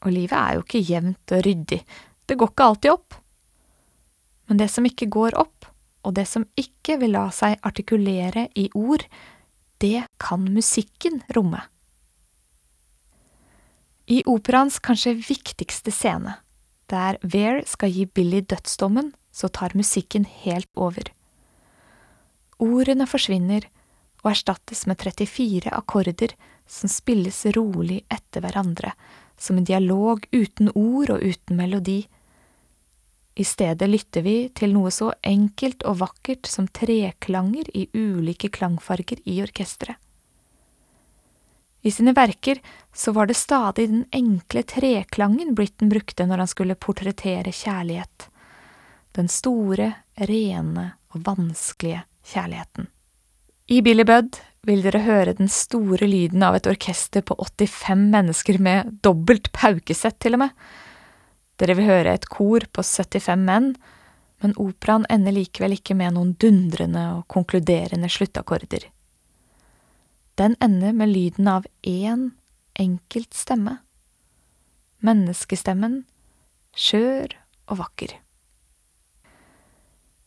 Og 0.04 0.12
livet 0.12 0.36
er 0.36 0.56
jo 0.56 0.64
ikke 0.64 0.84
jevnt 0.84 1.32
og 1.32 1.46
ryddig, 1.46 1.80
det 2.26 2.36
går 2.40 2.52
ikke 2.52 2.66
alltid 2.70 2.90
opp. 2.92 3.16
Men 4.48 4.60
det 4.60 4.68
som 4.72 4.86
ikke 4.88 5.08
går 5.12 5.36
opp, 5.40 5.68
og 6.04 6.16
det 6.16 6.26
som 6.28 6.44
ikke 6.60 6.98
vil 7.00 7.14
la 7.16 7.28
seg 7.32 7.56
artikulere 7.64 8.48
i 8.60 8.68
ord, 8.76 9.06
det 9.80 10.04
kan 10.20 10.44
musikken 10.52 11.22
romme. 11.36 11.62
I 14.04 14.20
operaens 14.28 14.76
kanskje 14.84 15.16
viktigste 15.16 15.92
scene, 15.92 16.36
der 16.92 17.16
Vere 17.22 17.64
skal 17.68 17.92
gi 17.92 18.04
Billy 18.04 18.42
dødsdommen, 18.44 19.14
så 19.32 19.48
tar 19.48 19.72
musikken 19.74 20.26
helt 20.28 20.68
over. 20.76 21.08
Ordene 22.62 23.06
forsvinner 23.10 23.66
og 24.24 24.32
erstattes 24.32 24.86
med 24.88 25.00
34 25.00 25.70
akkorder 25.74 26.34
som 26.66 26.88
spilles 26.88 27.44
rolig 27.56 28.02
etter 28.12 28.44
hverandre, 28.44 28.94
som 29.36 29.58
en 29.58 29.66
dialog 29.68 30.24
uten 30.32 30.70
ord 30.74 31.12
og 31.16 31.24
uten 31.24 31.58
melodi. 31.58 32.04
I 33.34 33.44
stedet 33.44 33.88
lytter 33.90 34.22
vi 34.22 34.36
til 34.54 34.72
noe 34.76 34.92
så 34.94 35.10
enkelt 35.26 35.82
og 35.84 35.98
vakkert 36.04 36.48
som 36.48 36.70
treklanger 36.70 37.68
i 37.74 37.88
ulike 37.92 38.48
klangfarger 38.54 39.20
i 39.24 39.40
orkesteret. 39.42 39.98
I 41.84 41.90
sine 41.92 42.14
verker 42.16 42.62
så 42.96 43.12
var 43.12 43.28
det 43.28 43.36
stadig 43.36 43.90
den 43.90 44.06
enkle 44.14 44.62
treklangen 44.64 45.52
Britten 45.54 45.90
brukte 45.92 46.24
når 46.24 46.40
han 46.40 46.48
skulle 46.48 46.78
portrettere 46.80 47.52
kjærlighet. 47.52 48.30
Den 49.12 49.28
store, 49.28 49.90
rene 50.16 50.86
og 51.12 51.26
vanskelige 51.26 52.06
kjærligheten. 52.28 52.88
I 53.72 53.80
Billy 53.80 54.04
Budd 54.04 54.40
vil 54.64 54.82
dere 54.84 55.02
høre 55.04 55.34
den 55.36 55.48
store 55.52 56.08
lyden 56.08 56.42
av 56.44 56.56
et 56.58 56.68
orkester 56.68 57.24
på 57.24 57.36
85 57.40 58.08
mennesker 58.12 58.58
med 58.60 58.98
dobbelt 59.04 59.50
paukesett, 59.56 60.18
til 60.20 60.36
og 60.36 60.44
med. 60.44 60.54
Dere 61.60 61.76
vil 61.78 61.88
høre 61.88 62.14
et 62.16 62.26
kor 62.32 62.64
på 62.72 62.84
75 62.84 63.44
menn, 63.44 63.74
men 64.42 64.56
operaen 64.60 65.06
ender 65.12 65.36
likevel 65.36 65.76
ikke 65.76 65.96
med 65.96 66.16
noen 66.16 66.34
dundrende 66.40 67.04
og 67.18 67.28
konkluderende 67.32 68.10
sluttakkorder. 68.12 68.88
Den 70.36 70.56
ender 70.64 70.92
med 70.92 71.12
lyden 71.14 71.48
av 71.48 71.68
én 71.86 72.32
enkelt 72.80 73.36
stemme. 73.36 73.78
Menneskestemmen, 75.04 76.02
skjør 76.74 77.36
og 77.70 77.80
vakker. 77.84 78.16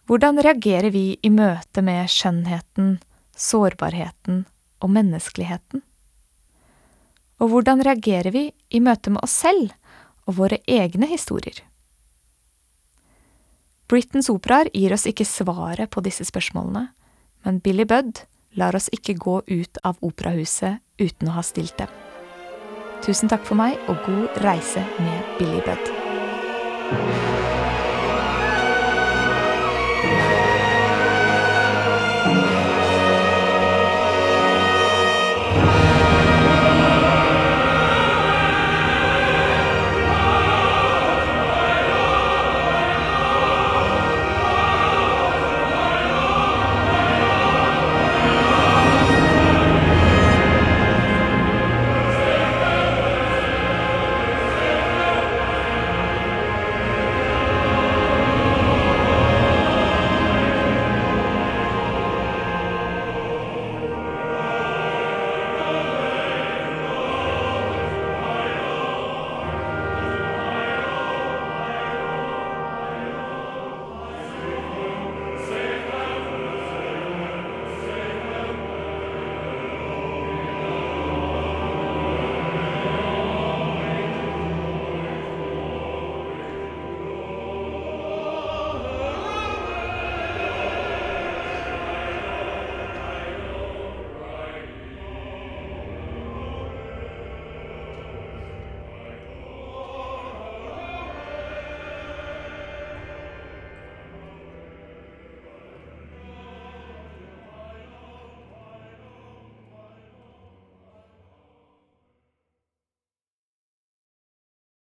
Hvordan 0.07 0.39
reagerer 0.39 0.87
vi 0.93 1.17
i 1.19 1.29
møte 1.29 1.81
med 1.83 2.07
skjønnheten, 2.07 2.93
sårbarheten 3.35 4.45
og 4.79 4.91
menneskeligheten? 4.95 5.81
Og 7.43 7.51
hvordan 7.51 7.83
reagerer 7.83 8.31
vi 8.31 8.45
i 8.71 8.79
møte 8.79 9.11
med 9.11 9.19
oss 9.27 9.35
selv 9.43 9.73
og 10.23 10.37
våre 10.39 10.61
egne 10.63 11.09
historier? 11.11 11.59
Britons 13.91 14.31
operaer 14.31 14.71
gir 14.71 14.95
oss 14.95 15.05
ikke 15.11 15.27
svaret 15.27 15.91
på 15.91 16.03
disse 16.07 16.23
spørsmålene, 16.27 16.87
men 17.43 17.59
Billy 17.63 17.83
Budd 17.87 18.23
lar 18.55 18.75
oss 18.79 18.87
ikke 18.95 19.19
gå 19.19 19.41
ut 19.43 19.83
av 19.83 19.99
operahuset 19.99 20.79
uten 21.03 21.27
å 21.27 21.35
ha 21.35 21.43
stilt 21.43 21.75
dem. 21.83 21.91
Tusen 23.03 23.27
takk 23.27 23.43
for 23.47 23.59
meg, 23.59 23.75
og 23.91 23.99
god 24.07 24.41
reise 24.47 24.87
med 25.03 25.37
Billy 25.37 25.59
Budd. 25.67 27.55